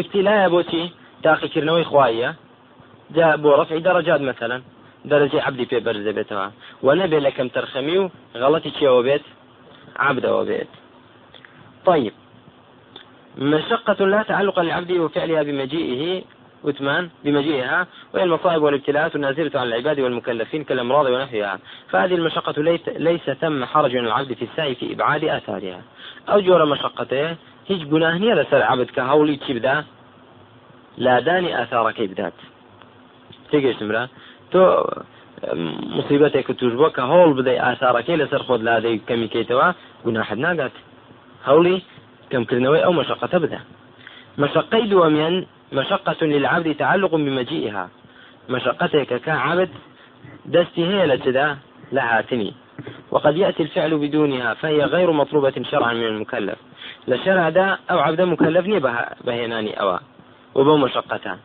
ابتلایە 0.00 0.48
بۆچی 0.54 0.84
تاقیکردنەوەی 1.24 1.88
خوایە 1.90 2.30
جا 3.16 3.26
بۆ 3.42 3.50
ڕفعی 3.60 3.84
دەڕەجات 3.86 4.22
مثلا 4.30 4.58
دەرەجەی 5.10 5.44
عبدی 5.46 5.66
پێ 5.70 5.78
بەرز 5.86 6.02
دەبێتەوە. 6.08 6.46
و 6.84 6.88
نەبێت 7.00 7.22
لە 7.26 7.30
کەم 7.36 7.48
تەرخەمی 7.56 7.98
و 8.02 8.10
غەڵەتی 8.40 8.70
چیەوە 8.76 9.00
بێت 9.06 9.24
عبدەوە 10.06 10.42
بێت. 10.48 10.72
طيب. 11.86 12.14
مشقة 13.38 14.00
لا 14.06 14.22
تعلق 14.22 14.58
للعبد 14.58 14.90
وفعلها 14.90 15.42
بمجيئه 15.42 16.22
وثمان 16.64 17.10
بمجيئها 17.24 17.86
وهي 18.14 18.24
المصائب 18.24 18.62
والابتلاءات 18.62 19.16
النازلة 19.16 19.60
على 19.60 19.68
العباد 19.68 20.00
والمكلفين 20.00 20.64
كالأمراض 20.64 21.06
ونحوها. 21.06 21.58
فهذه 21.90 22.14
المشقة 22.14 22.62
ليس, 22.62 22.88
ليس 22.88 23.30
ثم 23.30 23.64
حرج 23.64 23.96
من 23.96 24.06
العبد 24.06 24.32
في 24.32 24.44
السعي 24.44 24.74
في 24.74 24.92
إبعاد 24.92 25.24
آثارها. 25.24 25.80
أو 26.28 26.40
جور 26.40 26.64
مشقته 26.64 27.36
هیچ 27.68 27.82
گوناه 27.92 28.18
نییە 28.18 28.34
لەسەر 28.40 28.62
عبد 28.62 28.88
کە 28.90 29.02
هەوڵی 29.10 29.46
چی 29.46 29.52
بدا 29.54 29.84
لادانی 30.98 31.54
ئاثارەکەی 31.56 32.08
بدات. 32.10 32.32
تێگەشتمرا 33.50 34.04
تۆ 34.56 34.66
مصیبەتێک 35.96 36.48
توش 36.60 36.72
بۆ 36.80 36.88
کە 36.96 37.02
هەوڵ 37.10 37.30
بدەی 37.38 37.62
ئاسارەکەی 37.64 38.20
لەسەر 38.22 38.42
خۆت 38.46 38.60
لادەی 38.68 39.00
کەمیکەیتەوە 39.08 39.68
گوناحت 40.04 40.38
ناگات. 40.46 40.74
هەوڵی 41.48 41.76
کەمکردنەوەی 42.30 42.84
ئەو 42.84 42.92
مەشقەتە 43.00 43.38
بدە 43.44 43.60
مەشقەی 44.42 44.84
دووەمیان 44.92 45.36
مشقة 45.72 46.20
للعبد 46.22 46.76
تعلق 46.82 47.12
بمجيئها. 47.14 47.88
مشقتك 48.48 49.10
كعبد 49.26 49.70
دستي 50.46 50.84
هي 50.90 51.06
لتدا 51.06 51.56
لهاتني 51.92 52.54
وقد 53.10 53.36
يأتي 53.36 53.62
الفعل 53.62 53.98
بدونها 53.98 54.54
فهي 54.54 54.80
غير 54.84 55.12
مطلوبة 55.12 55.56
شرعا 55.70 55.92
من 55.94 56.06
المكلف. 56.06 56.58
لشرع 57.08 57.48
دا 57.48 57.78
أو 57.90 57.98
عبد 57.98 58.20
مكلفني 58.20 58.80
بهناني 59.26 59.80
أوا 59.80 59.98
وبو 60.54 60.76
مشقتان 60.76 61.38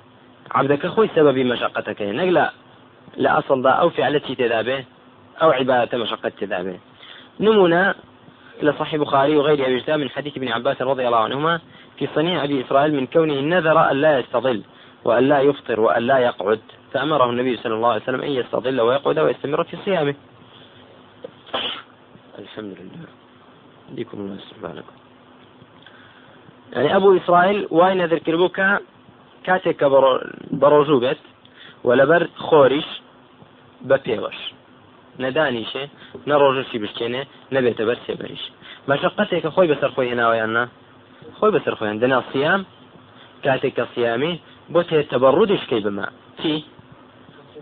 عبدك 0.51 0.87
خوي 0.87 1.09
سبب 1.15 1.37
مشقتك 1.37 2.01
نقلا 2.01 2.31
لا 2.31 2.51
أصل 3.19 3.61
دا 3.61 3.69
أو 3.69 3.89
فعلتي 3.89 4.35
تذابه 4.35 4.85
أو 5.41 5.51
عبادة 5.51 5.97
مشقة 5.97 6.29
تذابه. 6.29 6.79
نمونا 7.39 7.95
لصحيح 8.61 8.95
بخاري 8.95 9.37
وغير 9.37 9.65
أبي 9.65 10.03
من 10.03 10.09
حديث 10.09 10.37
ابن 10.37 10.47
عباس 10.47 10.81
رضي 10.81 11.07
الله 11.07 11.19
عنهما 11.19 11.59
في 11.97 12.07
صنيع 12.15 12.43
أبي 12.43 12.65
إسرائيل 12.65 12.95
من 12.95 13.07
كونه 13.07 13.39
نذر 13.39 13.91
أن 13.91 14.01
لا 14.01 14.19
يستظل 14.19 14.61
وأن 15.03 15.29
لا 15.29 15.39
يفطر 15.39 15.79
وأن 15.79 16.03
لا 16.03 16.17
يقعد. 16.17 16.59
فأمره 16.93 17.29
النبي 17.29 17.57
صلى 17.57 17.73
الله 17.73 17.89
عليه 17.89 18.01
وسلم 18.03 18.21
أن 18.21 18.31
يستظل 18.31 18.81
ويقعد 18.81 19.19
ويستمر 19.19 19.63
في 19.63 19.77
صيامه. 19.85 20.15
الحمد 22.39 22.77
لله. 22.79 23.07
ديكم 23.91 24.17
الله 24.17 24.37
سبحانكم 24.49 24.95
يعني 26.73 26.95
أبو 26.95 27.17
إسرائيل 27.17 27.67
واين 27.71 28.05
ذكر 28.05 28.35
بك 28.35 28.81
كاتك 29.43 29.83
بروجوبت 30.51 31.17
و 31.85 31.89
لەبەر 31.99 32.23
خۆریش 32.45 32.89
بە 33.89 33.97
پێوەش 34.05 34.39
نەدانیشێ 35.23 35.83
نە 36.27 36.35
ڕۆژشی 36.41 36.79
بشتێنێ 36.83 37.21
نەبێتە 37.55 37.83
بەر 37.89 37.99
سێبەریش 38.05 38.43
مەشقەتێکە 38.89 39.49
خۆی 39.55 39.69
بەسەر 39.71 39.91
خۆی 39.95 40.09
هێناوەیان 40.11 40.51
نا؟ 40.57 40.63
خۆی 41.37 41.51
بەسەر 41.55 41.73
خۆیان. 41.79 41.97
دنا 42.03 42.19
سیام 42.31 42.61
کاتێک 43.45 43.73
کە 43.77 43.85
سیامی 43.93 44.33
بۆ 44.73 44.81
تێ 44.89 44.99
تەبڕودیشکەی 45.11 45.81
بما 45.85 46.07
چی؟ 46.41 46.53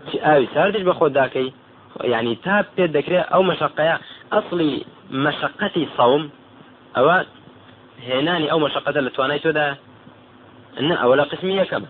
چی 0.06 0.16
ئاوی 0.24 0.48
ساردش 0.54 0.82
بە 0.88 0.94
خۆت 0.98 1.12
داکەی؟ 1.20 1.48
ینی 2.14 2.36
تا 2.44 2.56
پێ 2.76 2.84
دەکرێت 2.96 3.26
ئەو 3.32 3.42
مەشقەیە 3.50 3.96
ئەسڵی 4.32 4.72
مەشقەتی 5.24 5.84
سەوم 5.96 6.22
ئەوە 6.96 7.16
هێنانی 8.08 8.50
ئەو 8.50 8.60
مەشقەتە 8.64 9.00
لە 9.06 9.10
توانای 9.14 9.40
تۆدا 9.44 9.66
نه 10.88 10.94
ئەوە 11.00 11.14
لە 11.20 11.24
قسمی 11.30 11.54
یەکەم. 11.62 11.84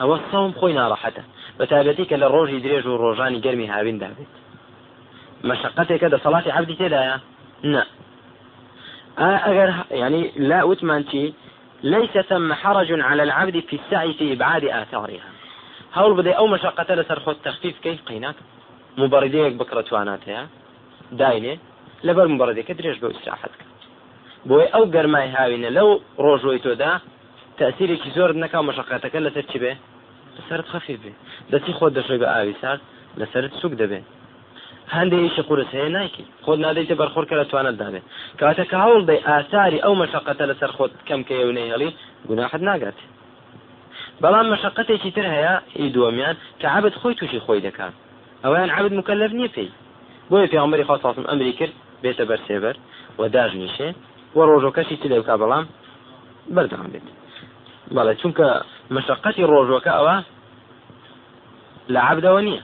ئەوە 0.00 0.16
سەوم 0.30 0.52
خۆی 0.58 0.74
ناڕەحەتە. 0.78 1.22
بە 1.58 1.64
تایبەتی 1.70 2.04
کە 2.10 2.16
لە 2.22 2.28
ڕۆژی 2.34 2.62
درێژ 2.64 2.84
و 2.86 3.00
ڕۆژانی 3.02 3.42
گەرمی 3.44 3.70
هاوین 3.74 3.98
دابێت 4.02 4.32
مەشقەتێکە 5.48 6.08
دەسەڵاتی 6.14 6.54
عبدی 6.56 6.76
تێدایە 6.80 7.16
نه 7.74 7.84
ئەگەر 9.46 9.70
يعني 10.02 10.20
لا 10.50 10.60
وتمانتي 10.70 11.34
ليس 11.82 12.14
ثم 12.30 12.52
حرج 12.52 12.90
على 12.92 13.22
العبد 13.22 13.56
في 13.68 13.76
السعي 13.80 14.12
في 14.18 14.32
إبعاد 14.32 14.64
آثارها. 14.64 15.34
هەوڵ 15.96 16.12
بدەی 16.18 16.34
ئەو 16.38 16.46
مەشقەتە 16.54 16.94
لەسەر 17.00 17.18
خۆت 17.24 17.38
تەخفیف 17.46 17.76
کەی 17.84 17.96
قینات 18.08 18.36
مبەڕدەیەک 19.00 19.54
بکڕەتواناتەیە 19.60 20.42
داینێ 21.20 21.54
لەبەر 22.06 22.26
مبەڕدەکە 22.34 22.72
درێژ 22.78 22.96
بە 23.02 23.08
ئیسراحەتکە 23.14 23.66
بۆی 24.48 24.66
ئەو 24.74 24.84
گەرمای 24.94 25.28
هاوینە 25.36 25.70
لەو 25.76 25.88
ڕۆژۆی 26.24 26.62
تۆدا 26.64 26.92
تەسیرێکی 27.58 28.10
زۆر 28.16 28.30
نەکا 28.42 28.60
مەشقەتەکە 28.68 29.18
لەسەر 29.26 29.44
چی 29.50 29.58
بێ 29.62 29.72
لەسەرت 30.36 30.66
خەفیف 30.72 30.98
بێ 31.04 31.12
دەستی 31.52 31.72
خۆت 31.78 31.92
دەشێ 31.98 32.16
بە 32.22 32.26
ئاوی 32.32 32.56
سار 32.62 32.78
لەسرت 33.20 33.52
سوک 33.60 33.72
دەبێت 33.82 34.06
هەندێکی 34.94 35.42
قورس 35.48 35.70
هەیە 35.76 35.90
نایکی. 35.96 36.24
خۆت 36.44 36.58
نادەیتە 36.64 36.94
بەرخۆرکە 37.00 37.34
لە 37.40 37.44
توانت 37.50 37.76
دابێت 37.82 38.04
کاتە 38.40 38.64
کە 38.70 38.76
هەوڵ 38.84 39.02
دەی 39.10 39.20
ئاساری 39.28 39.82
ئەو 39.84 39.94
مەشقەتە 40.02 40.44
لەسەر 40.50 40.70
خۆت 40.76 40.92
کەم 41.08 41.20
کە 41.28 41.34
ئێونەی 41.40 41.70
هەڵی 41.72 41.90
گوناحت 42.28 42.62
ناگات 42.68 42.98
بەڵام 44.22 44.46
مەشقەتێکی 44.52 45.10
تر 45.16 45.26
هەیە 45.34 45.54
ئی 45.80 45.88
دووەمیان 45.94 46.36
کە 46.60 46.66
عبد 46.76 46.94
خۆی 47.00 47.14
تووشی 47.18 47.40
خۆی 47.46 47.64
دەکات 47.66 47.94
ئەویان 48.44 48.70
عبد 48.76 48.92
مکلف 48.98 49.30
نییە 49.38 49.50
پێی 49.54 49.70
بۆیە 50.30 50.48
پێغمبەری 50.52 50.84
خوا 50.88 50.96
ساسم 51.04 51.24
ئەمری 51.30 51.54
کرد 51.58 51.74
بێتە 52.02 52.24
بەرسێبەر 52.30 52.76
و 53.18 53.22
داژنیشێ 53.34 53.88
و 54.36 54.38
ڕۆژۆکەشی 54.48 54.96
چ 55.00 55.02
لێ 55.10 55.16
بکە 55.20 55.34
بەڵام 55.42 55.64
بەردەوام 56.54 56.90
بێت 56.92 57.06
بەڵێ 57.96 58.14
چونکە 58.20 58.48
ڕۆژۆکە 59.50 59.92
ئەوە 59.98 60.16
لە 61.88 62.00
عبدەوە 62.08 62.40
نییە 62.46 62.62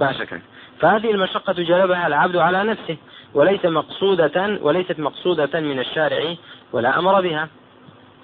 باشەکە 0.00 0.38
فهذه 0.80 1.10
المشقة 1.10 1.52
جلبها 1.52 2.06
العبد 2.06 2.36
على 2.36 2.64
نفسه 2.64 2.96
وليس 3.34 3.64
مقصودة 3.64 4.58
وليست 4.62 5.00
مقصودة 5.00 5.60
من 5.60 5.78
الشارع 5.78 6.34
ولا 6.72 6.98
أمر 6.98 7.20
بها. 7.20 7.48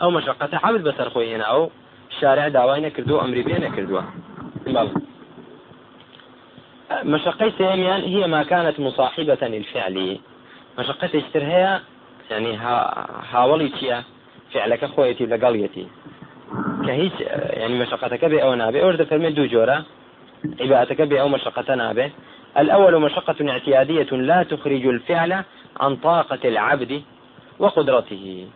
أو 0.02 0.10
مشقة 0.10 0.60
عبد 0.62 0.82
بسر 0.82 1.08
خوينا 1.10 1.44
أو 1.44 1.70
شارع 2.20 2.48
داوای 2.48 2.80
نەکردو 2.80 3.20
ئەمری 3.20 3.42
بێ 3.44 3.58
نەکردووە 3.64 4.02
مشقي 7.04 7.50
سيميان 7.58 8.00
هي 8.00 8.26
ما 8.26 8.42
كانت 8.42 8.80
مصاحبة 8.80 9.38
للفعل. 9.42 10.18
مشقة 10.78 11.10
اشتر 11.14 11.42
هي 11.42 11.80
يعني 12.30 12.56
ها 12.56 13.06
هاولي 13.30 14.02
فعلك 14.52 14.84
خويتي 14.84 15.26
لقليتي 15.26 15.86
كهيج 16.86 17.12
يعني 17.60 17.78
مشقتك 17.78 18.24
بي 18.24 18.42
أو 18.42 18.54
نابي. 18.54 18.82
أورد 18.82 19.02
فرمي 19.02 19.30
دو 19.30 19.46
جورا 19.46 19.84
عبادتك 20.60 21.02
بي 21.02 21.20
أو 21.20 21.28
مشقة 21.28 21.74
نابي. 21.74 22.12
الأول 22.58 23.00
مشقة 23.00 23.50
اعتيادية 23.50 24.10
لا 24.12 24.42
تخرج 24.42 24.86
الفعل 24.86 25.44
عن 25.80 25.96
طاقة 25.96 26.38
العبد 26.44 27.02
وقدرته. 27.58 28.46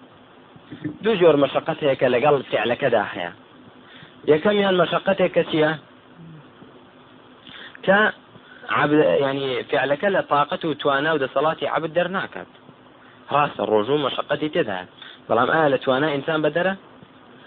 دو 1.03 1.37
مشقتك 1.37 2.03
لقل 2.03 2.43
فعلك 2.43 2.85
داحيا 2.85 3.33
یەکەمیان 4.31 4.75
مەشقەتێک 4.81 5.33
کەچیە 5.37 5.71
کە 7.87 7.99
ینی 9.25 9.51
فعلەکە 9.71 10.09
لە 10.17 10.23
تااقەت 10.31 10.65
و 10.65 10.75
توانە 10.83 11.11
و 11.13 11.23
دەسەڵاتی 11.25 11.71
عبد 11.75 11.91
دەرناکات 11.99 12.51
ڕاستە 13.35 13.63
ڕۆژوو 13.71 14.05
مەشقەتی 14.07 14.53
تێدا 14.55 14.81
بەڵام 15.29 15.49
ئایا 15.53 15.69
لە 15.75 15.79
توانە 15.85 16.09
ئینسان 16.15 16.41
بەدەرە 16.45 16.75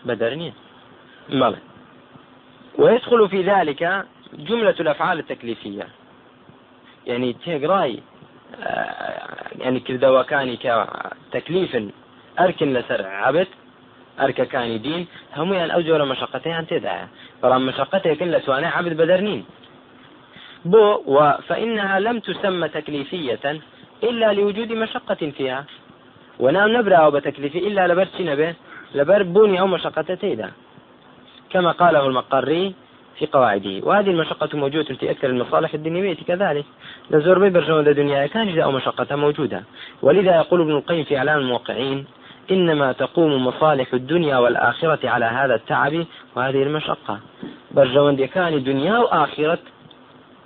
بەدەر 0.08 0.34
نییە 0.42 0.54
بەڵێ 1.42 1.62
ويدخل 2.78 3.30
في 3.30 3.40
ذلك 3.44 4.06
جملة 4.34 4.76
الأفعال 4.80 5.20
التكليفية. 5.20 5.88
يعني 7.08 7.34
تيغراي 7.34 8.00
يعني 9.60 9.80
كردوكاني 9.80 10.58
كتكليف 10.58 11.72
أركن 12.40 12.74
لسر 12.74 13.06
عبد 13.08 13.48
ئەرکەکانی 14.20 14.80
دین 14.86 15.08
هەمویان 15.38 15.70
ئەو 15.72 15.82
جۆرە 15.88 16.06
مەشقەتیان 16.12 16.66
تێدایە 16.72 17.08
بەڵام 17.42 17.62
مشقتێکن 17.70 18.30
لە 18.36 18.40
توانای 18.46 18.76
عبد 18.78 18.94
بەدەر 19.00 19.22
نین 19.28 19.44
بو 20.66 20.84
فإنها 21.48 22.00
لم 22.00 22.20
تسمى 22.20 22.68
تكليفية 22.68 23.46
إلا 24.04 24.34
لوجود 24.34 24.72
مشقة 24.72 25.32
فيها. 25.38 25.66
ونام 26.40 26.78
نبرأ 26.78 27.10
بتكليفي 27.10 27.60
إلا 27.68 27.88
لبر 27.88 28.08
نبه 28.20 28.54
لبر 28.96 29.24
بوني 29.24 29.60
أو 29.60 29.68
مشقة 29.68 30.16
تيدا. 30.16 30.52
كما 31.50 31.72
قاله 31.72 32.08
المقري 32.08 32.74
في 33.20 33.26
قواعده. 33.26 33.76
وهذه 33.84 34.10
المشقة 34.10 34.58
موجودة 34.58 34.96
في 34.96 35.12
أكثر 35.12 35.30
المصالح 35.30 35.74
الدنيوية 35.74 36.18
كذلك. 36.28 36.66
لزور 37.12 37.40
ببرجون 37.40 37.88
الدنيا 37.88 38.28
كان 38.28 38.60
أو 38.60 38.72
مشقة 38.72 39.16
موجودة. 39.16 39.64
ولذا 40.02 40.36
يقول 40.36 40.62
ابن 40.62 40.72
القيم 40.72 41.04
في 41.04 41.18
إعلام 41.18 41.40
الموقعين 41.40 42.06
إنما 42.52 42.92
تقوم 42.92 43.48
مصالح 43.48 43.94
الدنيا 43.94 44.38
والآخرة 44.38 45.10
على 45.10 45.26
هذا 45.26 45.56
التعب 45.56 46.06
وهذه 46.36 46.64
المشقة. 46.64 47.20
برجوان 47.72 48.26
كان 48.26 48.64
دنيا 48.64 48.98
وآخرة 48.98 49.60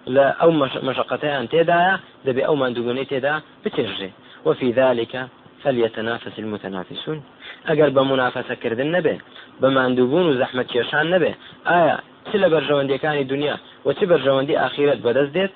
لا 0.07 0.29
أو 0.29 0.51
مشقتان 0.83 1.49
تدا 1.49 1.99
دبي 2.25 2.45
أو 2.45 2.55
مندوبوني 2.55 3.05
تدا 3.05 3.41
بتجري. 3.65 4.11
وفي 4.45 4.71
ذلك 4.71 5.27
فليتنافس 5.63 6.39
المتنافسون. 6.39 7.23
ئەگەر 7.67 7.89
بە 7.95 8.01
منافەسەکردن 8.11 8.89
نەبێ 8.95 9.15
بە 9.61 9.67
مادووبوون 9.75 10.25
و 10.27 10.37
زەحمە 10.41 10.63
کێشان 10.71 11.05
نەبێ. 11.13 11.31
ئایا 11.69 11.97
چ 12.27 12.31
لە 12.41 12.47
بەرژەوەندەکانی 12.53 13.29
دنیا 13.31 13.55
و 13.85 13.89
چ 13.97 13.99
بەرژەوەندی 14.11 14.59
ئاخیرەت 14.61 14.99
بەدەست 15.05 15.31
دێت؟ 15.35 15.53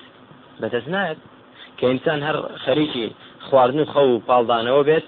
بەدەست 0.60 0.88
نایەت. 0.94 1.20
کە 1.78 1.84
ئینسان 1.90 2.20
هەر 2.26 2.36
خەریکی 2.64 3.06
خواردن 3.46 3.80
و 3.80 3.90
خەو 3.92 4.08
و 4.12 4.22
پاڵدانەوە 4.28 4.82
بێت 4.88 5.06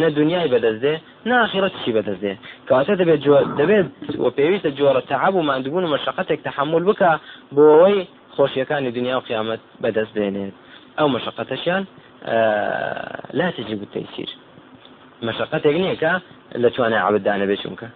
نە 0.00 0.08
دنیای 0.18 0.48
بەدەستێ 0.54 0.94
ناخیرەت 1.30 1.74
چی 1.82 1.90
بەدەستێ 1.96 2.32
کاتە 2.68 2.94
دەبێت 3.00 3.20
دەبێت 3.60 3.86
و 4.24 4.26
پێویستە 4.36 4.70
جۆرە 4.78 5.02
تەعاب 5.10 5.34
و 5.36 5.46
مادوبوون 5.48 5.84
و 5.84 5.92
مەشقەتێک 5.94 6.40
تحمل 6.46 6.82
بکە 6.88 7.10
بۆ 7.54 7.64
ئەوەی 7.72 7.98
خۆشیەکانی 8.34 8.90
دنیا 8.96 9.16
و 9.18 9.26
قیامەت 9.28 9.60
بەدەست 9.82 10.12
دێنێت. 10.16 10.54
ئەو 10.98 11.08
مەشقەتەشیان 11.14 11.82
لا 13.38 13.48
تجب 13.56 13.80
التيسير 13.86 14.30
مشقتك 15.22 15.66
نيكا 15.66 16.20
لتوانا 16.54 17.00
عبدان 17.00 17.46
بيشونك 17.46 17.90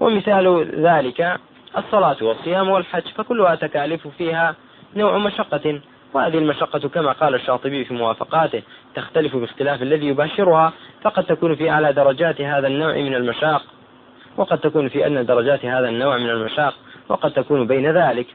ومثال 0.00 0.46
ذلك 0.86 1.38
الصلاة 1.78 2.16
والصيام 2.22 2.68
والحج 2.68 3.02
فكلها 3.16 3.54
تكاليف 3.54 4.08
فيها 4.08 4.54
نوع 4.96 5.18
مشقة. 5.18 5.80
وهذه 6.14 6.38
المشقة 6.38 6.88
كما 6.88 7.12
قال 7.12 7.34
الشاطبي 7.34 7.84
في 7.84 7.94
موافقاته 7.94 8.62
تختلف 8.94 9.36
باختلاف 9.36 9.82
الذي 9.82 10.06
يباشرها 10.06 10.72
فقد 11.02 11.24
تكون 11.24 11.54
في 11.54 11.70
أعلى 11.70 11.92
درجات 11.92 12.40
هذا 12.40 12.66
النوع 12.66 12.94
من 12.94 13.14
المشاق. 13.14 13.62
وقد 14.36 14.58
تكون 14.58 14.88
في 14.88 15.06
أدنى 15.06 15.24
درجات 15.24 15.64
هذا 15.64 15.88
النوع 15.88 16.16
من 16.16 16.30
المشاق 16.30 16.74
وقد 17.08 17.32
تكون 17.32 17.66
بين 17.66 17.90
ذلك. 17.92 18.26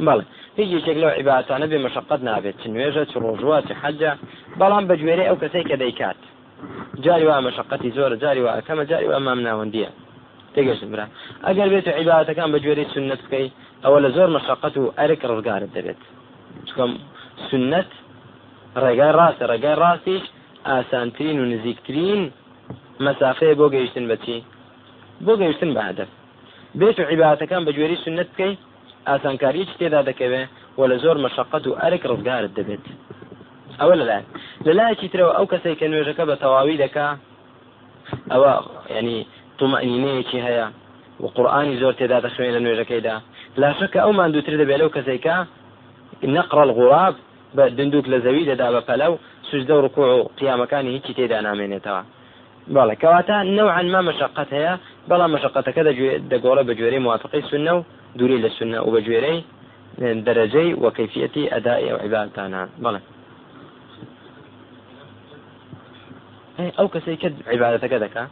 بل 0.00 0.22
هیچ 0.56 0.84
شێک 0.84 0.96
لەو 1.02 1.10
عیباتانە 1.18 1.66
بێ 1.70 1.78
مەشقت 1.86 2.20
نابێت 2.28 2.56
نوێژە 2.74 3.04
چ 3.10 3.12
ڕۆژوە 3.24 3.58
چ 3.68 3.70
حەجە 3.82 4.12
بەڵام 4.60 4.84
بەگوێرە 4.90 5.24
ئەو 5.28 5.36
کەسەی 5.42 5.64
جاری 7.04 7.26
وا 7.28 7.36
مەشقەتی 7.46 7.90
زۆر 7.96 8.12
جاری 8.22 8.42
وا 8.46 8.52
کەمە 8.66 8.84
جاری 8.90 9.06
وا 9.08 9.14
ئەمام 9.18 9.40
ناوەندیە. 9.46 9.90
تێگەشت 10.54 10.84
برا. 10.92 11.06
ئەگەر 11.46 11.68
بێت 11.72 11.86
عیباتەکان 11.98 12.48
بەگوێری 12.54 12.86
سنت 12.94 13.20
بکەی 13.24 13.48
ئەوە 13.84 13.98
لە 14.04 14.10
زۆر 14.16 14.28
مەشقەت 14.36 14.74
و 14.76 14.92
ئەرێک 14.98 15.22
ڕزگارت 15.30 15.70
دەبێت. 15.76 16.00
چکەم 16.68 16.90
سنت 17.48 17.90
ڕێگای 18.82 19.12
ڕاستە 19.18 19.44
ڕێگای 19.50 19.76
ڕاستیش 19.82 20.24
ئاسانترین 20.68 21.36
و 21.40 21.44
نزیکترین 21.52 22.22
مەسافەیە 23.04 23.54
بۆ 23.60 23.66
گەیشتن 23.74 24.04
بەچی 24.10 24.38
بۆ 25.24 25.32
گەیشتن 25.42 25.70
بە 25.76 25.82
هەدەف 25.88 26.10
بێت 26.80 26.96
و 27.00 27.08
عیباتەکان 27.10 27.62
بە 27.66 27.72
جوێری 27.76 27.98
سنت 28.04 28.28
بکەی 28.32 28.54
ئاسانکاریش 29.08 29.70
تێدا 29.78 30.00
دەکەوێت 30.08 30.48
و 30.78 30.82
لە 30.90 30.96
زۆر 31.04 31.16
مەشقەت 31.24 31.64
و 31.66 31.78
ئەرێک 31.80 32.02
ڕزگارت 32.10 32.52
دەبێت. 32.58 32.84
ئەوە 33.80 33.94
لەلای 34.00 34.24
لەلایەکی 34.66 35.08
ترەوە 35.12 35.32
ئەو 35.36 35.46
کەسێک 35.52 35.76
کە 35.80 35.86
نوێژەکە 35.92 36.24
بە 36.30 36.36
تەواوی 36.42 36.80
دەکا 36.84 37.08
ئەوە 38.32 38.52
ینی 38.96 39.26
تومەنینەیەکی 39.58 40.40
هەیە 40.46 40.66
و 41.22 41.26
قورآانی 41.36 41.76
زۆر 41.82 41.94
تێدا 42.00 42.18
دەخوێن 42.26 42.52
لە 42.56 42.60
نوێژەکەیدا. 42.64 43.16
لا 43.62 43.70
شك 43.78 43.94
ئەو 44.02 44.12
ماندووتر 44.18 44.54
دەبێت 44.62 44.78
لەو 44.82 44.90
کەسێکە 44.96 45.36
نەقڕ 46.34 46.58
الغراب 46.66 47.14
بە 47.56 47.64
دندوک 47.76 48.06
لە 48.12 48.18
زەوی 48.24 48.48
دەدا 48.50 48.68
بە 48.74 48.80
پەلەو 48.88 49.12
سوزدە 49.48 49.74
و 49.76 49.82
ڕکوع 49.86 50.08
و 50.18 50.28
قیامەکانی 50.40 50.94
هیچی 50.96 51.12
تێدا 51.18 51.38
نامێنێتەوە. 51.46 52.02
بەڵێ 52.74 52.94
کەواتە 53.02 53.36
نەوعان 53.56 53.86
ما 53.94 54.00
مەشقت 54.08 54.50
هەیە 54.56 54.74
بەڵام 55.08 55.30
مەشقەتەکە 55.34 55.82
دەگۆڕە 56.32 56.62
بە 56.68 56.72
جوێرەی 56.78 57.04
موافقی 57.06 57.42
سنە 57.50 57.72
و 57.76 57.84
دووری 58.18 58.42
لە 58.44 58.50
سنە 58.58 58.78
و 58.86 58.92
بە 58.94 59.00
جوێرەی 59.06 59.38
دەرەجەی 60.26 60.76
وەکەفیەتی 60.84 61.50
ئەدای 61.52 61.88
ئەو 61.88 61.98
عیباتانە. 62.04 62.62
بڵێ 62.84 63.00
ئەو 66.78 66.88
کەسەی 66.94 67.16
کرد. 67.22 67.36
عیباەتەکە 67.52 67.98
دەکا. 68.04 68.24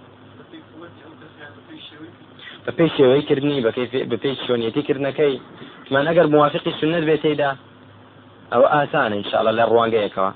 بە 2.66 2.72
پێی 2.78 2.90
شێوەی 2.96 3.22
کردنی 3.28 3.62
بە 4.10 4.16
پێی 4.22 4.36
شوێنیەتیکردنەکەی 4.44 5.34
من 5.90 6.04
ئەگەر 6.08 6.26
موافقی 6.34 6.72
سنت 6.80 7.04
بێتیدا 7.08 7.50
ئەو 8.52 8.62
ئاسانە 8.74 9.14
انشاءڵە 9.20 9.52
لە 9.58 9.64
ڕوانگەیەکەوە. 9.70 10.32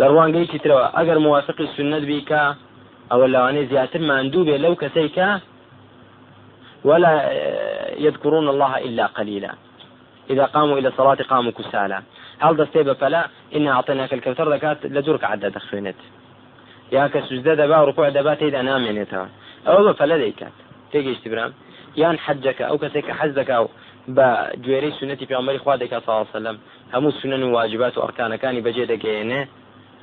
لە 0.00 0.06
ڕوانگەیەکی 0.12 0.58
ترەوە؟ 0.64 0.86
ئەگەر 0.96 1.18
موافقی 1.26 1.66
سنت 1.76 2.02
بیکە 2.10 2.42
ئەوە 3.10 3.26
لەوانەیە 3.34 3.68
زیاتر 3.70 4.00
ماندوو 4.08 4.46
بێ 4.48 4.56
لەو 4.64 4.74
کەسەیکە 4.82 5.28
ولا 6.84 7.12
يذكرون 8.06 8.48
الله 8.48 8.72
إلا 8.86 9.06
قليلا. 9.06 9.52
إذا 10.30 10.44
قاموا 10.44 10.78
إلى 10.78 10.88
الصلاة 10.88 11.20
قاموا 11.32 11.52
كسالى. 11.52 11.98
هل 12.40 12.56
دستي 12.56 12.82
بفلا 12.82 13.22
إن 13.56 13.66
أعطيناك 13.66 14.12
الكوثر 14.14 14.54
ذكات 14.54 14.86
لجرك 14.86 15.24
عدد 15.24 15.58
یا 16.96 17.04
کە 17.12 17.20
سوزدە 17.28 17.52
دەبا 17.60 17.78
ڕپۆ 17.88 18.02
دەبات 18.16 18.38
تێدا 18.40 18.60
نامێنێتەوە. 18.70 19.28
ئەوە 19.66 19.82
بە 19.86 19.92
فەلە 20.00 20.16
دەیکات. 20.22 20.56
تێگەیشتی 20.92 21.28
برام. 21.32 21.52
یان 22.02 22.16
حەجەکە 22.24 22.64
ئەو 22.68 22.78
کەسێک 22.82 23.04
کە 23.08 23.14
حەز 23.20 23.32
دەکا 23.40 23.56
و 23.64 23.68
بە 24.16 24.28
گوێرەی 24.64 24.96
سونەتی 24.98 25.28
پیامەری 25.30 25.62
خوا 25.62 25.74
دەکا 25.82 25.98
ساوەسەلم 26.06 26.56
هەموو 26.94 27.16
سونەن 27.20 27.42
و 27.42 27.52
واجبات 27.56 27.94
و 27.96 28.02
ئەرکانەکانی 28.04 28.64
بەجێ 28.66 28.84
دەگەێنێ 28.92 29.40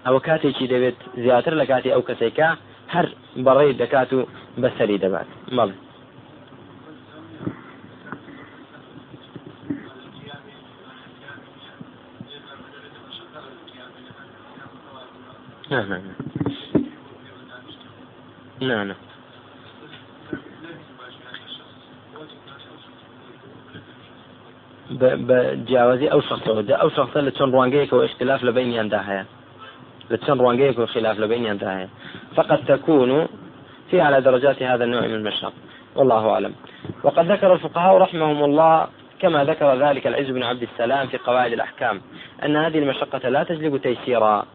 ئەوە 0.05 0.19
کاتێکی 0.27 0.69
دەوێت 0.73 0.99
زیاتر 1.23 1.53
لە 1.61 1.65
کاتی 1.71 1.93
ئەو 1.95 2.03
کەسێکە 2.09 2.49
هەر 2.93 3.07
بەڕێ 3.45 3.69
دەکات 3.81 4.09
و 4.13 4.19
بەسەری 4.61 5.01
دەبات. 5.03 5.29
مەڵێ 5.57 5.77
نه 18.61 18.67
نه 18.67 18.83
نه 18.83 18.83
نه 18.83 18.95
بە 24.99 25.39
جیاوازی 25.67 26.07
ئەو 26.13 26.21
شخصەوە 26.29 26.61
ئەو 26.81 26.89
شخصە 26.97 27.19
لە 27.27 27.31
چەند 27.37 27.51
ڕوانگەیەکەوە 27.55 28.03
اختلاف 28.09 28.41
لە 28.47 28.51
بینیاندا 28.57 28.99
هەیە 29.09 29.25
لە 30.11 30.17
چەند 30.25 30.39
ڕوانگەیەکەوە 30.43 30.87
خلاف 30.93 31.17
لە 31.23 31.27
بینیاندا 31.31 31.69
هەیە 31.77 31.89
فقط 32.35 32.59
تكون 32.67 33.27
في 33.91 34.01
على 34.01 34.21
درجات 34.21 34.61
هذا 34.61 34.83
النوع 34.83 35.01
من 35.01 35.13
المشاق 35.13 35.53
والله 35.95 36.29
أعلم. 36.29 36.53
وقد 37.03 37.31
ذكر 37.31 37.53
الفقهاء 37.53 37.97
رحمهم 37.97 38.43
الله 38.43 38.87
كما 39.19 39.43
ذكر 39.43 39.75
ذلك 39.75 40.07
العز 40.07 40.29
بن 40.29 40.43
عبد 40.43 40.63
السلام 40.63 41.07
في 41.07 41.17
قواعد 41.17 41.51
الأحكام 41.53 42.01
أن 42.45 42.55
هذه 42.55 42.79
المشقة 42.79 43.29
لا 43.29 43.43
تجلب 43.43 43.77
تيسيرا. 43.77 44.45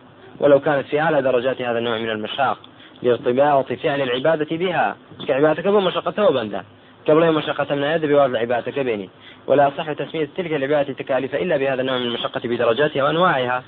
ولو 0.40 0.60
كانت 0.60 0.86
في 0.86 1.00
أعلى 1.00 1.22
درجات 1.22 1.62
هذا 1.62 1.78
النوع 1.78 1.98
من 1.98 2.10
المشاق. 2.10 2.58
لارتباط 3.04 3.72
فعل 3.72 4.02
العبادة 4.02 4.56
بها. 4.56 4.96
كعبادتك؟ 5.28 5.68
بو 5.68 5.80
مشقة 5.80 6.28
وبندا 6.28 6.64
قبل 7.08 7.32
مشقة 7.32 7.74
من 7.74 7.82
يد 7.82 8.06
بوارد 8.06 8.36
عبادتك 8.36 8.78
بيني 8.78 9.10
ولا 9.46 9.70
صح 9.78 9.92
تسمية 9.92 10.28
تلك 10.36 10.52
العبادة 10.52 10.92
تكاليف 10.92 11.34
إلا 11.34 11.56
بهذا 11.56 11.80
النوع 11.80 11.98
من 11.98 12.06
المشقة 12.06 12.40
بدرجاتها 12.44 13.04
وأنواعها. 13.04 13.62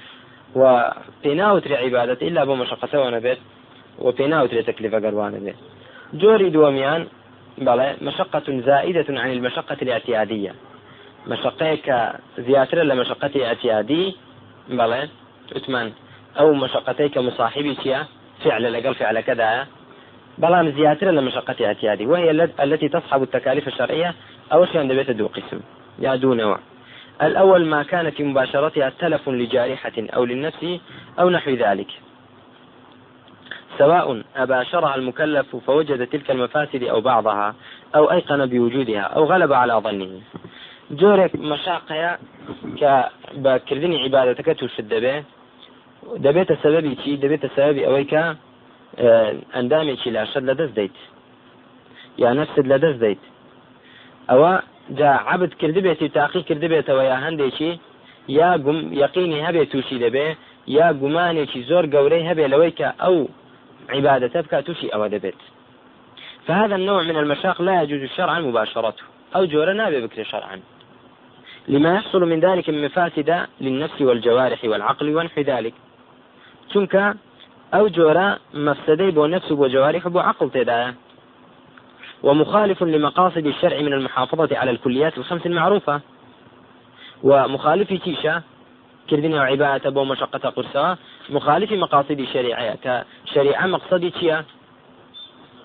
وبيناوتر 0.54 1.76
عبادة 1.76 2.26
إلا 2.26 2.44
بو 2.44 2.54
مشقة 2.54 3.00
ونبت 3.00 3.38
وبيناوتر 3.98 4.62
تكلفة 4.62 4.98
قروان 4.98 5.32
به 5.44 5.54
جوري 6.14 6.50
دوميان. 6.50 7.06
بلى 7.58 7.96
مشقة 8.02 8.60
زائدة 8.60 9.20
عن 9.20 9.32
المشقة 9.32 9.76
الاعتيادية. 9.82 10.54
مشقيك 11.26 11.94
زياتر 12.38 12.82
لمشقة 12.82 13.46
اعتيادي 13.46 14.16
بلى 14.68 15.08
عثمان 15.56 15.92
أو 16.38 16.54
مشقتيك 16.54 17.18
مصاحبي 17.18 17.74
شيئا 17.82 18.06
فعل 18.44 18.72
لقل 18.72 18.94
فعل 18.94 19.20
كذا 19.20 19.66
بلام 20.38 20.70
زياتر 20.70 21.10
لمشقة 21.10 21.66
اعتيادي 21.66 22.06
وهي 22.06 22.30
التي 22.60 22.88
تصحب 22.88 23.22
التكاليف 23.22 23.68
الشرعية 23.68 24.14
أو 24.52 24.64
شيء 24.64 24.80
عند 24.80 24.92
بيت 24.92 25.10
دو 25.10 25.26
قسم 25.26 25.60
يا 25.98 26.16
دو 26.16 26.34
نوع 26.34 26.58
الأول 27.22 27.66
ما 27.66 27.82
كان 27.82 28.10
في 28.10 28.24
مباشرتها 28.24 28.92
تلف 28.98 29.28
لجارحة 29.28 29.92
أو 29.98 30.24
للنفس 30.24 30.78
أو 31.20 31.30
نحو 31.30 31.50
ذلك. 31.50 31.90
سواء 33.78 34.22
أباشرها 34.36 34.94
المكلف 34.94 35.56
فوجد 35.56 36.06
تلك 36.06 36.30
المفاسد 36.30 36.82
أو 36.82 37.00
بعضها 37.00 37.54
أو 37.94 38.10
أيقن 38.12 38.46
بوجودها 38.46 39.00
أو 39.00 39.24
غلب 39.24 39.52
على 39.52 39.72
ظنه. 39.72 40.20
جورك 40.90 41.34
مشاقيا 41.34 42.18
كبكردني 42.80 44.02
عبادتك 44.02 44.46
تشد 44.46 44.94
به. 44.94 45.24
دەبێتە 46.26 46.54
سەبەبی 46.62 46.94
چی 47.02 47.18
دەبێتە 47.24 47.48
سەبەبی 47.56 47.86
ئەوەی 47.86 48.06
کە 48.12 48.22
ئەندامێکی 49.54 50.10
لاشت 50.16 50.44
لە 50.48 50.54
دەست 50.60 50.74
دەیت 50.78 50.96
یا 52.22 52.30
نفست 52.38 52.66
لە 52.72 52.78
دەست 52.84 52.98
دەیت 53.04 53.22
ئەوە 54.30 54.52
جا 54.98 55.10
عبد 55.30 55.52
کردبێتی 55.60 56.08
تاقی 56.16 56.42
کردبێتەوە 56.48 57.02
یا 57.10 57.16
هەندێکی 57.26 57.72
یا 58.38 58.50
یقینی 59.04 59.44
هەبێت 59.46 59.68
تووشی 59.72 59.98
دەبێ 60.04 60.26
یا 60.66 60.88
گومانێکی 61.00 61.60
زۆر 61.70 61.84
گەورەی 61.94 62.26
هەبێ 62.30 62.44
لەوەی 62.52 62.72
کە 62.78 62.88
ئەو 63.02 63.16
عبادة 63.88 64.40
بكى 64.40 64.62
توشي 64.62 64.88
أو 64.88 65.06
دبت 65.06 65.34
فهذا 66.46 66.74
النوع 66.74 67.02
من 67.02 67.16
المشاق 67.16 67.62
لا 67.62 67.82
يجوز 67.82 68.10
شرعا 68.16 68.40
مباشرته 68.40 69.02
أو 69.36 69.44
جورا 69.44 69.72
نابي 69.72 70.00
بكر 70.00 70.24
شرعا. 70.24 70.60
لما 71.68 71.94
يحصل 71.94 72.28
من 72.28 72.40
ذلك 72.40 72.70
من 72.70 72.84
مفاسد 72.84 73.46
للنفس 73.60 74.02
والجوارح 74.02 74.64
والعقل 74.64 75.16
ونحو 75.16 75.40
ذلك. 75.40 75.74
چونکە 76.72 77.04
ئەو 77.74 77.84
جۆرە 77.96 78.28
مەفسدەی 78.66 79.10
بۆ 79.16 79.24
نفس 79.34 79.48
بۆ 79.52 79.66
جوارح 79.74 80.06
عقل 80.06 80.48
تێدایە 80.56 80.90
ومخالف 82.22 82.82
لمقاصد 82.82 83.46
الشرع 83.46 83.80
من 83.80 83.92
المحافظة 83.92 84.56
على 84.56 84.70
الكليات 84.70 85.18
الخمس 85.18 85.46
المعروفة. 85.46 86.00
ومخالف 87.22 87.92
تيشا 87.92 88.42
كردنا 89.10 89.42
عبادة 89.42 89.90
بو 89.90 90.04
مشقة 90.04 90.48
قرصة 90.48 90.96
مخالف 91.30 91.72
مقاصد 91.72 92.20
الشريعة 92.20 92.76
كشريعة 92.84 93.66
مقصدي 93.66 94.10
تيا 94.10 94.44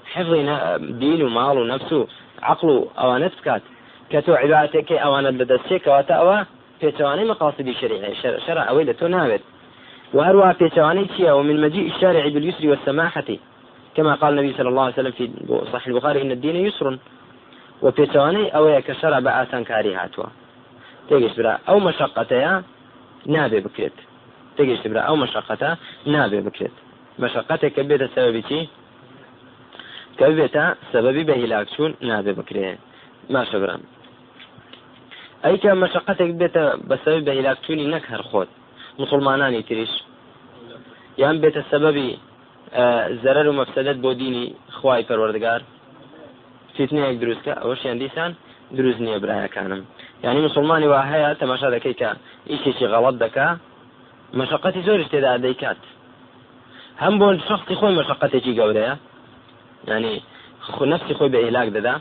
حفظ 0.06 0.34
دين 0.80 1.22
ومال 1.24 1.58
ونفس 1.58 2.08
عقل 2.42 2.88
أو 2.98 3.18
نفسكات 3.18 3.62
كتو 4.10 4.34
عبادتك 4.34 4.92
أوانا 4.92 5.28
لدستيك 5.28 5.88
وتأوى 5.88 6.46
في 6.80 6.92
تواني 6.92 7.26
مقاصد 7.26 7.68
الشريعة 7.68 8.14
شرع 8.48 8.70
أويلة 8.70 9.08
نابت 9.08 9.42
وهروها 10.14 10.54
في 10.54 10.70
توانيتها 10.70 11.34
ومن 11.34 11.62
مجيء 11.62 11.96
الشارع 11.96 12.28
باليسر 12.28 12.68
والسماحة. 12.70 13.30
كما 13.96 14.16
قال 14.16 14.40
النبي 14.40 14.54
صلى 14.58 14.70
الله 14.70 14.84
عليه 14.84 14.94
وسلم 14.94 15.12
في 15.12 15.32
صحيح 15.74 15.88
البخاري 15.88 16.22
إن 16.22 16.32
الدين 16.32 16.56
يسر. 16.56 17.00
وفي 17.82 18.06
تواني 18.06 18.56
أو 18.56 18.82
كشرع 18.82 19.20
بآسان 19.20 19.64
كاري 19.64 19.96
هاتوا. 19.96 20.26
تيجيش 21.10 21.38
برا 21.38 21.60
أو 21.70 21.80
مشقتها 21.80 22.64
نابي 23.26 23.60
بكرت 23.60 23.94
تيجيش 24.58 24.88
برا 24.88 25.00
أو 25.00 25.16
مشقتها 25.16 25.78
نابي 26.06 26.42
بكرت 26.42 26.72
مشقتك 27.20 27.74
كبيت 27.74 28.02
السبب 28.02 28.44
شي 28.50 28.68
كبيت 30.18 30.58
سببي 30.94 31.24
بهلاك 31.24 31.68
شون 31.78 31.96
نابي 32.02 32.34
بكرت 32.34 32.78
ما 33.30 33.44
شبرا. 33.44 33.80
أي 35.46 35.58
كان 35.58 35.78
مشقتك 35.78 36.30
بيت 36.30 36.58
بسبب 36.58 37.26
بهلاك 37.26 37.58
شوني 37.68 37.88
نكهر 37.88 38.22
خود. 38.22 38.48
مسلمانانی 39.00 39.64
تریش. 39.64 39.94
یان 41.18 41.36
بێتە 41.42 41.62
سەبەبی 41.72 42.10
زەرەر 43.24 43.48
و 43.48 43.58
مەفسەدەت 43.60 43.98
بۆ 44.04 44.12
دینی 44.22 44.56
خوای 44.78 45.04
پەروەردگار. 45.10 45.62
فیتنەیەک 46.76 47.18
دروستکە؟ 47.22 47.54
ئەوەشیان 47.62 47.98
دیسان 48.02 48.32
دروست 48.78 49.00
نییە 49.06 49.20
برایەکانم. 49.24 49.82
یعنی 50.24 50.40
مسلمانی 50.48 50.88
وا 50.94 51.02
هەیە 51.12 51.30
تەماشا 51.42 51.70
دەکەی 51.76 51.96
کە 52.02 52.10
ئیشێکی 52.52 52.88
غەڵەت 52.94 53.16
دەکا 53.24 53.48
مەشقەتی 54.40 54.82
زۆرش 54.88 55.08
تێدا 55.14 55.32
دەیکات 55.46 55.80
هەم 57.04 57.14
بۆ 57.20 57.28
شخصی 57.50 57.76
خۆی 57.80 57.98
مەشقەتێکی 58.00 58.58
گەورەیە. 58.60 58.94
ینی 59.90 60.16
خو 60.74 60.86
نفسی 60.92 61.14
خۆی 61.18 61.32
بە 61.34 61.40
ئیلاک 61.46 61.70
دەدا. 61.78 61.96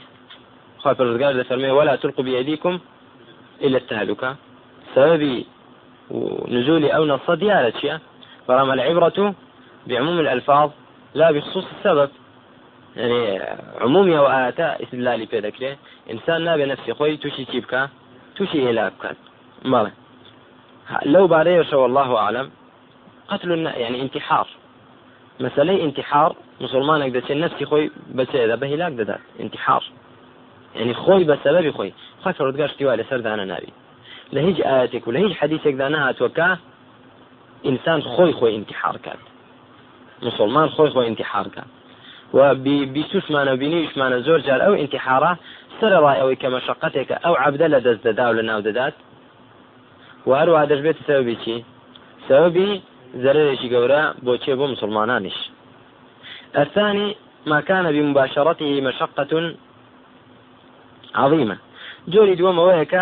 خوا 0.81 0.93
پەرزگار 0.99 1.33
دەفەرمێ 1.41 1.71
ولا 1.79 1.97
تلقوا 1.97 2.25
بأيديكم 2.25 2.75
إلى 3.65 3.77
التهلكة 3.83 4.31
سببي 4.95 5.47
ونزول 6.11 6.85
أو 6.85 7.05
نص 7.05 7.31
ديانة 7.31 8.01
فرما 8.49 8.75
العبرة 8.75 9.35
بعموم 9.87 10.21
الألفاظ 10.21 10.71
لا 11.15 11.31
بخصوص 11.31 11.65
السبب. 11.79 12.11
يعني 12.97 13.43
عموم 13.81 14.13
أو 14.13 14.27
آتا 14.27 14.83
استدلالي 14.83 15.27
في 15.27 15.39
ذكره 15.39 15.77
إنسان 16.11 16.45
نابي 16.45 16.65
نفسي 16.65 16.95
خوي 16.95 17.17
توشي 17.17 17.45
تيبكا 17.45 17.89
توشي 18.37 18.71
هلاك 18.71 18.93
بکات 18.99 19.17
بەڵێ 19.65 19.91
لەو 21.05 21.29
بارەیەشەوە 21.29 21.85
الله 21.89 22.19
أعلم. 22.19 22.51
قتل 23.29 23.51
يعني 23.51 24.01
انتحار. 24.01 24.47
مەسلەی 25.41 25.81
انتحار 25.87 26.37
مسلمانێک 26.61 27.13
دەچێت 27.17 27.39
نفسی 27.45 27.65
خۆی 27.71 27.91
بەچێدا 28.17 28.57
بە 28.61 28.65
هیلاک 28.73 28.93
دەدات 29.01 29.23
انتحار. 29.41 29.85
يعني 30.75 30.95
خۆی 30.95 31.25
بە 31.29 31.37
سەبەبی 31.45 31.73
خۆی 31.77 31.93
خاک 32.25 32.37
ڕودگاشتی 32.37 32.83
وا 32.83 32.97
لەسەر 32.97 33.21
دانە 33.27 33.45
ناوی 33.53 33.73
لە 34.35 34.41
هیچ 34.47 34.59
ئاەتێک 34.69 35.09
و 35.09 35.13
لە 35.13 35.21
هیچ 35.25 35.35
حەدیثێکدا 35.41 35.87
نهاتوەکە 35.95 36.49
ئینسان 37.67 38.01
خۆی 38.13 38.33
خۆی 38.39 38.55
انتحار 38.59 38.97
کات 39.05 39.23
مسلمان 40.27 40.69
خۆی 40.75 40.91
خۆی 40.95 41.07
انتحار 41.13 41.49
کات 41.55 41.71
و 42.35 42.55
بیستوشمانە 42.95 43.53
بینیشمانە 43.63 44.19
زۆر 44.27 44.41
جار 44.47 44.61
ئەو 44.67 44.75
انتحارە 44.83 45.33
سەرڕای 45.81 46.19
ئەوەی 46.21 46.37
کە 46.43 46.49
مەشقەتێکە 46.55 47.17
ئەو 47.25 47.35
عبدە 47.45 47.67
لە 47.75 47.81
دەست 47.87 48.03
دەدا 48.07 48.27
و 48.31 48.37
لە 48.39 48.45
ناو 48.51 48.61
دەدات. 48.67 48.95
و 50.27 50.31
هەروە 50.41 50.63
دەشبێت 50.71 50.99
سەوبی 51.07 51.37
چی؟ 51.43 51.57
سەوبی 52.29 52.71
زەرێکی 53.23 53.69
گەورە 53.75 54.03
بۆچێ 54.25 54.55
بۆ 54.59 54.65
مسلمانانیش. 54.75 55.39
الثاني 56.63 57.09
ما 57.51 57.61
كان 57.69 57.87
بمباشرته 57.95 58.81
مشقة 58.87 59.33
عظيمة 61.15 61.57
جوري 62.13 62.35
دوم 62.35 62.59
ويك 62.59 62.95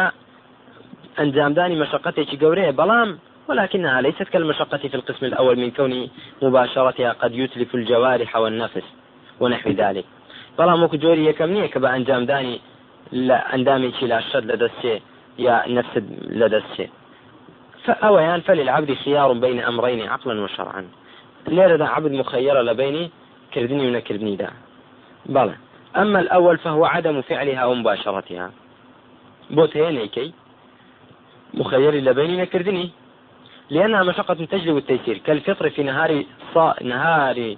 أنجامداني 1.21 1.81
مشقتي 1.81 2.39
قوريه 2.43 2.71
بلام. 2.71 3.19
ولكنها 3.49 4.01
ليست 4.01 4.23
كالمشقة 4.23 4.79
في 4.79 4.95
القسم 4.95 5.27
الأول 5.27 5.57
من 5.59 5.71
كون 5.71 6.11
مباشرتها 6.43 7.13
قد 7.13 7.35
يتلف 7.35 7.75
الجوارح 7.75 8.37
والنفس 8.37 8.87
ونحو 9.41 9.71
ذلك. 9.71 10.05
بەڵام 10.59 10.81
وەکو 10.83 10.97
جۆری 11.05 11.29
یەکەم 11.31 11.51
نییە 11.55 11.69
کە 11.73 11.79
بە 11.83 11.89
ئەنجامدانی 11.95 12.61
لە 13.29 13.39
ئەندامێکی 13.51 14.07
لاشەت 14.13 14.45
لە 14.51 14.57
دەستێ 14.63 14.95
یا 15.39 15.65
نفسد 15.69 16.05
لە 16.41 16.47
دەستێ 16.55 16.87
فأويان 17.85 18.41
فللعبد 18.41 18.95
خيار 18.95 19.33
بين 19.33 19.61
أمرين 19.61 20.09
عقلا 20.09 20.41
وشرعا. 20.41 20.85
ليرة 21.49 21.85
عبد 21.85 22.13
مخيرة 22.13 22.63
لبيني 22.63 23.11
كردني 23.55 23.87
ونكردني 23.89 24.37
دا. 24.37 24.51
بلى 25.27 25.55
أما 25.97 26.21
الأول 26.21 26.59
فهو 26.59 26.85
عدم 26.85 27.21
فعلها 27.23 27.65
ومباشرتها. 27.65 28.51
بوتينيكي 29.51 30.33
مخير 31.55 31.95
لبيني 31.95 32.37
نكردني 32.37 32.91
لأنها 33.71 34.03
مشقة 34.03 34.35
تجلب 34.35 34.77
التيسير. 34.77 35.19
كالفطر 35.19 35.71
في 35.71 35.83
نهار 35.83 36.25
صا... 36.55 36.75
نهار 36.83 37.57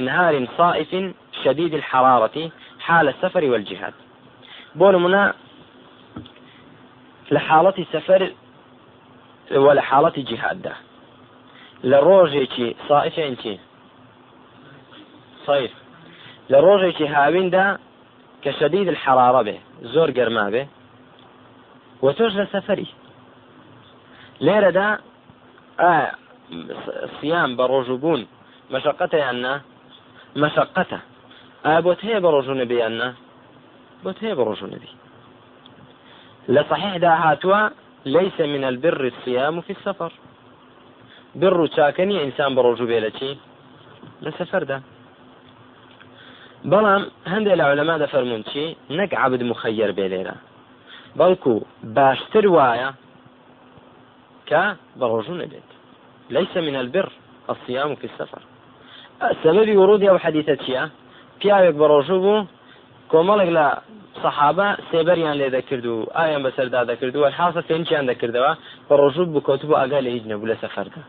نهار 0.00 0.48
صائف 0.58 1.14
شديد 1.44 1.74
الحرارة 1.74 2.50
حال 2.80 3.08
السفر 3.08 3.44
والجهاد. 3.44 3.94
بون 4.74 5.02
منا 5.02 5.34
لحالة 7.30 7.74
السفر 7.78 8.32
ولا 9.52 10.12
جهاد 10.16 10.62
ده 10.62 10.72
لروجي 11.84 12.76
صائف 12.88 13.18
انتي. 13.18 13.58
صيف 15.46 15.70
لروجي 16.50 17.06
هاوين 17.06 17.50
ده 17.50 17.78
كشديد 18.42 18.88
الحرارة 18.88 19.42
به 19.42 19.58
زور 19.82 20.10
قرما 20.10 20.50
به 20.50 20.66
وتوج 22.02 22.36
لسفري 22.36 22.86
ليرة 24.40 24.70
ده 24.70 24.98
آه 25.80 26.12
صيام 27.20 27.56
بروجبون 27.56 28.26
مشقته 28.70 29.30
أن 29.30 29.60
مشقته. 30.36 31.00
بۆت 31.64 32.00
هەیە 32.06 32.20
بە 32.24 32.28
ڕۆژوو 32.34 32.60
نەبییاننا 32.62 33.08
بۆت 34.04 34.18
هەیە 34.22 34.34
بە 34.38 34.44
ڕۆژوو 34.48 34.76
لە 36.48 36.62
صحیحدا 36.70 37.12
هاتووە 37.24 37.60
ليس 38.06 38.40
من 38.40 38.64
البر 38.64 39.04
الصيام 39.12 39.60
في 39.60 39.72
السفر. 39.72 40.12
بر 41.34 41.66
چاکەنی 41.66 42.16
ئینسان 42.22 42.54
بە 42.54 42.60
ڕۆژوو 42.66 42.88
بێ 42.90 43.00
لە 43.06 43.10
چی 43.18 43.38
لە 44.24 44.30
سەفەردا 44.38 44.78
بەڵام 46.70 47.02
هەندێک 47.32 47.56
لە 47.60 47.64
نەک 48.98 49.14
عبد 49.14 49.42
مخەر 49.50 49.92
بێ 49.98 50.06
لێرە 50.12 50.36
بەڵکو 51.18 51.54
باشتر 51.96 52.46
وایە 52.56 52.90
نەبێت 55.42 55.68
ليس 56.30 56.56
من 56.56 56.76
البر 56.76 57.08
الصيام 57.50 57.94
في 57.94 58.06
السفر. 58.10 58.42
سبب 59.44 59.76
ورود 59.76 60.04
أو 60.04 60.18
حديثة 60.18 60.56
چیە 60.56 60.82
پیاوێک 61.40 61.74
بە 61.80 61.86
ڕۆژوو 61.92 62.20
بوو 62.24 62.46
کۆمەڵێک 63.12 63.50
لە 63.58 63.66
سەحابە 64.22 64.68
سێبەریان 64.90 65.36
لێ 65.40 65.48
دەکرد 65.56 65.86
و 65.86 66.06
ئایان 66.16 66.42
بەسەردا 66.46 66.80
دەکردووە 66.90 67.28
حاسە 67.38 67.60
فێنچیان 67.68 68.04
دەکردەوە 68.10 68.52
بە 68.88 68.94
ڕۆژوو 69.00 69.32
بکەوت 69.34 69.62
بۆ 69.68 69.74
ئاگا 69.80 70.00
لە 70.06 70.10
هیچ 70.16 70.24
نەبوو 70.30 70.50
لە 70.52 70.56
سەفەردا 70.62 71.02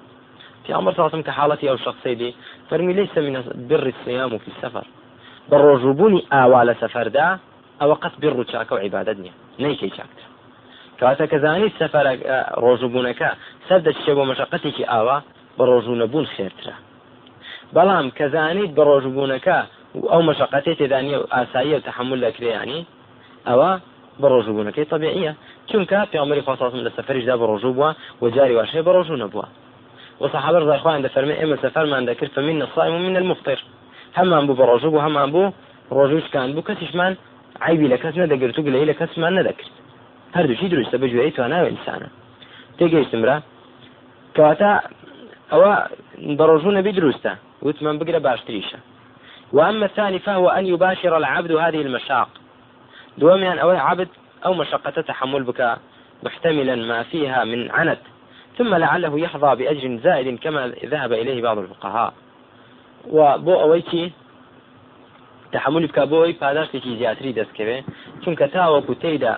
پیامبر 0.63 0.93
ساسم 0.99 1.21
کە 1.27 1.31
حاڵەتی 1.37 1.67
ئەو 1.69 1.77
شخصی 1.85 2.15
دی 2.15 2.35
فەرمی 2.69 2.93
ليس 2.99 3.17
من 3.17 3.35
بر 3.69 3.85
الصيام 3.93 4.37
في 4.43 4.51
السفر. 4.53 4.85
بە 5.49 5.57
ڕۆژوبوونی 5.65 6.21
ئاوا 6.31 6.61
لە 6.69 6.75
سەفەردا 6.81 7.27
ئەوە 7.81 7.95
قەت 8.03 8.15
بیر 8.21 8.33
و 8.33 8.43
چاکە 8.51 8.71
و 8.73 8.81
عیبادت 8.83 9.17
نییە 9.23 9.33
نەیکەی 9.63 9.91
چاکتر 9.97 10.30
کاتە 11.01 11.25
کەزانی 11.31 11.69
سەفەر 11.79 12.05
ڕۆژوبوونەکە 12.63 13.29
سەر 13.67 13.79
دەچێ 13.87 14.11
بۆ 14.17 14.23
مەشقەتێکی 14.31 14.89
ئاوا 14.91 15.17
بە 15.57 15.63
ڕۆژوو 15.71 15.99
نەبوون 16.01 16.25
خێرترە. 16.33 16.75
بەڵام 17.75 18.05
کەزانیت 18.17 18.71
بە 18.77 18.83
ڕۆژبوونەکە 18.89 19.57
ئەو 20.11 20.21
مەشقەتی 20.29 20.77
تێدانی 20.79 21.15
و 21.15 21.23
ئاسایی 21.33 21.75
و 21.75 21.85
تحمل 21.87 22.19
لەکرێیانی 22.25 22.79
ئەوە 23.47 23.71
بە 24.21 24.27
ڕۆژبوونەکەی 24.33 24.89
طبیعە 24.93 25.33
چونکە 25.69 25.99
پیامەری 26.11 26.45
خاصم 26.47 26.81
لە 26.87 26.91
سەفرشدا 26.97 27.35
بە 27.41 27.45
ڕۆژوو 27.51 27.75
بووە 27.77 27.89
و 28.21 28.25
جاری 28.35 28.57
واشەیە 28.59 28.85
بە 28.87 28.91
ڕۆژوو 28.97 29.21
نەبووە. 29.23 29.47
وصحابة 30.21 30.57
رضي 30.59 30.71
الله 30.71 30.91
عنه 30.91 31.07
فرمي 31.07 31.43
إما 31.43 31.55
سفر 31.55 31.85
ما 31.85 31.99
ذكر 32.09 32.27
فمن 32.35 32.61
الصائم 32.61 32.93
ومن 32.95 33.17
المفطر. 33.17 33.59
همان 34.17 34.47
بو 34.47 34.53
بروجو 34.53 34.99
همان 34.99 35.31
بو 35.31 35.43
ڕۆژوش 35.91 36.25
کان 36.33 36.53
بوو 36.53 36.67
کەسیشمان 36.67 37.13
عیبی 37.61 37.87
لە 37.93 37.97
کەس 38.01 38.13
نەدەگرت 38.21 38.59
و 38.59 38.63
گلەی 38.67 38.85
لە 38.91 38.95
کەسمان 38.99 39.33
نەدەکرد. 39.39 39.80
هەردووشی 40.35 40.69
دروستە 40.73 40.95
بەگوێی 41.03 41.35
تواناوە 41.37 41.67
ئینسانە 41.71 42.09
تێگەیشتمرا 42.77 43.37
کەواتە 44.35 44.71
ئەوە 45.51 45.73
بەڕۆژوو 46.39 46.75
نەبی 46.77 46.93
دروستە 46.99 47.31
وتمان 47.65 47.95
بقرا 47.99 48.19
باشتريشة 48.19 48.79
وأما 49.53 49.85
الثاني 49.85 50.19
فهو 50.19 50.49
أن 50.49 50.65
يباشر 50.65 51.17
العبد 51.17 51.51
هذه 51.51 51.81
المشاق. 51.81 52.29
دوام 53.17 53.43
يعني 53.43 53.61
أو 53.61 53.69
عبد 53.69 54.07
أو 54.45 54.53
مشقة 54.53 55.01
تحمل 55.01 55.43
بك 55.43 55.77
محتملا 56.23 56.75
ما 56.75 57.03
فيها 57.03 57.43
من 57.43 57.71
عنت. 57.71 57.99
ثم 58.57 58.75
لعله 58.75 59.19
يحظى 59.19 59.55
بأجر 59.55 59.99
زائد 60.03 60.39
كما 60.39 60.73
ذهب 60.85 61.13
إليه 61.13 61.41
بعض 61.41 61.57
الفقهاء. 61.57 62.13
وبو 63.09 63.53
أويتي 63.53 64.11
تحمل 65.51 65.87
بك 65.87 65.99
بۆی 65.99 66.33
پاداشتێکی 66.33 66.97
زیاتری 66.99 67.33
دەستکەوێ 67.33 67.83
چونکە 68.23 68.45
تاوەکو 68.53 68.93
تێدا 69.01 69.35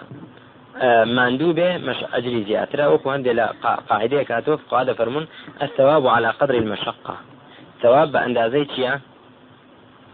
ماندوو 1.18 1.54
بێ 1.54 1.70
مش 1.88 2.00
ئەجری 2.14 2.46
زیاترە 2.50 2.86
وەکو 2.92 3.14
هەندێک 3.14 3.36
لە 3.40 3.46
قاعدەیە 3.90 4.24
کاتۆ 4.30 4.54
قادە 4.72 4.94
فەرمونون 5.00 5.28
الثواب 5.62 6.08
على 6.08 6.30
قدر 6.40 6.56
المشقة. 6.56 7.16
ثواب 7.82 8.12
بأندازي 8.12 8.66
چییە 8.74 8.94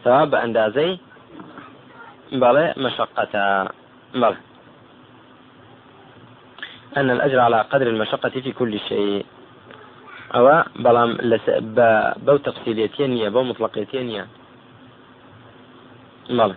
ثواب 0.03 0.27
بأندازي 0.31 0.99
بەڵێ 2.41 2.65
مشقة. 2.77 3.33
أن 6.97 7.09
الأجر 7.09 7.39
على 7.39 7.61
قدر 7.71 7.87
المشقة 7.87 8.29
في 8.29 8.51
كل 8.51 8.79
شيء. 8.79 9.25
أو 10.35 10.63
بلام 10.75 11.11
لس 11.31 11.45
بو 12.25 12.37
تفصيليتين 12.37 13.29
بو 13.29 13.43
مطلقيتين 13.43 14.25
بلى. 16.29 16.55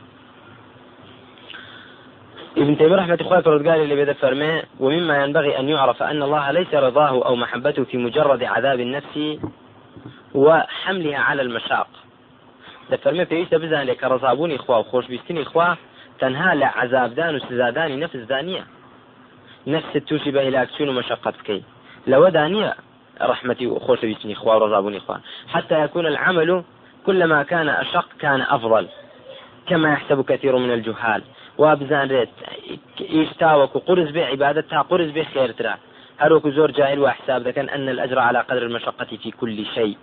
ابن 2.56 2.78
تيمية 2.78 2.96
رحمة 2.96 3.18
الله 3.20 3.36
قال 3.40 3.68
اللي 3.68 4.04
بدا 4.04 4.12
فرمي 4.12 4.62
ومما 4.80 5.24
ينبغي 5.24 5.58
أن 5.58 5.68
يعرف 5.68 6.02
أن 6.02 6.22
الله 6.22 6.50
ليس 6.50 6.74
رضاه 6.74 7.26
أو 7.26 7.36
محبته 7.36 7.84
في 7.84 7.96
مجرد 7.96 8.42
عذاب 8.42 8.80
النفس 8.80 9.38
وحملها 10.34 11.18
على 11.18 11.42
المشاق. 11.42 11.88
دەفەرمێ 12.90 13.24
پێویستە 13.30 13.56
بزانێت 13.62 13.98
کە 14.00 14.06
ڕزابوونی 14.12 14.58
خوا 14.58 14.80
و 14.80 14.88
خۆشببیستنی 14.90 15.44
خوا 15.44 15.76
تەنها 16.20 16.50
لە 16.60 16.68
عذابدان 16.76 17.34
و 17.34 17.38
سزادانی 17.38 17.96
نەفسدا 17.96 18.40
نییە 18.48 18.64
نفس 19.66 19.92
تووشی 20.06 20.32
بە 20.32 20.40
هلاکچون 20.48 20.88
و 20.88 20.92
مشقت 20.92 21.34
بکەیت 21.38 21.64
لەوەدا 22.10 22.44
نییە 22.54 22.72
رحمتي 23.20 23.66
وخوشبيتني 23.66 24.34
خوا 24.34 24.56
ورزابوني 24.56 25.00
خوا 25.00 25.16
حتى 25.48 25.84
يكون 25.84 26.06
العمل 26.06 26.62
كلما 27.06 27.42
كان 27.42 27.68
أشق 27.68 28.08
كان 28.20 28.40
أفضل. 28.40 28.86
كما 29.68 29.92
يحسب 29.92 30.24
كثير 30.24 30.56
من 30.56 30.70
الجهال. 30.72 31.22
وابزان 31.58 32.26
يشتاوك 33.00 33.76
وقرز 33.76 34.10
به 34.10 34.24
عبادتها 34.26 34.82
قرز 34.82 35.10
به 35.10 35.24
خير 35.34 35.52
ترى 35.52 35.74
هروك 36.18 36.48
زور 36.48 36.70
جاهل 36.70 36.98
وحساب 36.98 37.48
كان 37.48 37.68
أن 37.68 37.88
الأجر 37.88 38.18
على 38.18 38.40
قدر 38.40 38.62
المشقة 38.62 39.16
في 39.22 39.30
كل 39.30 39.66
شيء. 39.74 39.96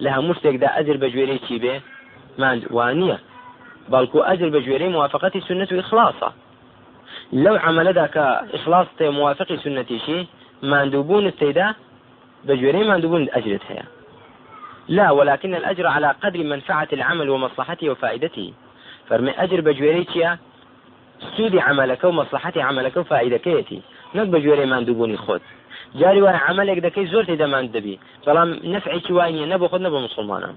لە 0.00 0.10
هەموو 0.16 0.34
شتێکدا 0.34 0.68
ئەجر 0.76 0.96
بە 1.02 1.08
گوێرەی 1.14 1.40
چی 1.46 1.58
بێ 1.62 1.74
وانە 2.76 3.16
بە 4.54 4.60
گوێرەی 4.66 4.94
موافقەتی 4.96 5.40
سنت 5.48 5.72
و 5.72 5.82
ئخلاصە 5.82 6.30
لو 7.32 7.56
عمل 7.56 7.92
ذاك 7.92 8.16
إخلاص 8.54 8.86
موافق 9.00 9.54
سنتي 9.64 9.98
شي 9.98 10.26
ما 10.62 10.84
ندوبون 10.84 11.26
التيدا 11.26 11.74
بجوري 12.44 12.84
ما 12.88 12.96
ندوبون 12.96 13.28
أجرتها 13.32 13.84
لا 14.88 15.10
ولكن 15.10 15.54
الأجر 15.54 15.86
على 15.86 16.14
قدر 16.22 16.44
منفعة 16.44 16.88
العمل 16.92 17.30
ومصلحته 17.30 17.90
وفائدته. 17.90 18.52
فرمي 19.08 19.30
أجر 19.30 19.60
بجويري 21.20 21.36
سودي 21.36 21.60
عملك 21.60 22.04
ومصلحتي 22.04 22.60
عملك 22.60 22.96
وفائدكيتي 22.96 23.80
نەک 24.14 24.28
بە 24.32 24.38
جوێرەی 24.42 24.66
مادووبوونی 24.72 25.16
خۆت 25.16 25.42
جاری 26.00 26.20
وایە 26.20 26.40
عملێک 26.48 26.78
دەکەی 26.86 27.10
زۆر 27.12 27.24
تێدەمان 27.30 27.64
دەبی 27.74 27.96
بەڵام 28.26 28.48
نەفعێکی 28.74 29.12
وای 29.12 29.32
نیە 29.36 29.46
نەبە 29.52 29.66
خۆت 29.70 29.82
نەبە 29.86 29.98
مسلمانان 30.06 30.54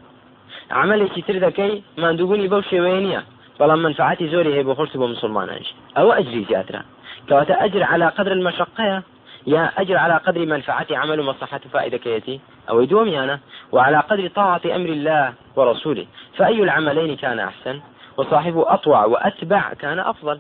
عملێکی 0.71 1.21
تر 1.27 1.37
دەکەی 1.45 1.73
مادووبوونی 2.01 2.49
بەو 2.51 2.61
شێوەیە 2.69 3.01
نییە 3.05 3.21
بەڵام 3.59 3.79
منفعتی 3.85 4.29
زۆری 4.33 4.53
هەیە 4.55 4.65
بۆ 4.67 4.73
خۆشت 4.77 4.93
بۆ 5.01 5.05
مسلمانانش 5.15 5.69
ئەوە 5.97 6.13
ئەجری 6.17 6.45
زیاترە 6.49 6.81
کەواتە 7.27 7.53
ئەجر 7.61 7.83
على 7.91 8.07
قدر 8.17 8.31
المشقة 8.31 9.03
يا 9.47 9.71
أجر 9.81 9.97
على 9.97 10.17
قدر 10.25 10.45
منفعة 10.45 10.87
عمل 10.91 11.19
ومصلحة 11.19 11.59
فائدة 11.73 11.97
كيتي 11.97 12.39
أو 12.69 12.81
يدوم 12.81 13.07
يانا 13.07 13.39
وعلى 13.71 13.99
قدر 14.09 14.27
طاعة 14.27 14.61
أمر 14.65 14.89
الله 14.89 15.33
ورسوله 15.55 16.05
فأي 16.37 16.63
العملين 16.63 17.15
كان 17.15 17.39
أحسن؟ 17.39 17.79
وصاحبه 18.17 18.73
أطوع 18.73 19.05
وأتبع 19.05 19.73
كان 19.73 19.99
أفضل. 19.99 20.39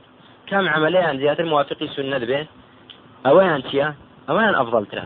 كم 0.53 0.69
عمليان 0.69 1.17
زيادة 1.17 1.43
موافقي 1.43 1.87
سنة 1.87 2.17
به 2.17 2.45
ئەوەیان 3.25 3.61
چییە؟ 3.69 3.87
ئەویان 4.27 4.53
ئەفضلترە 4.59 5.05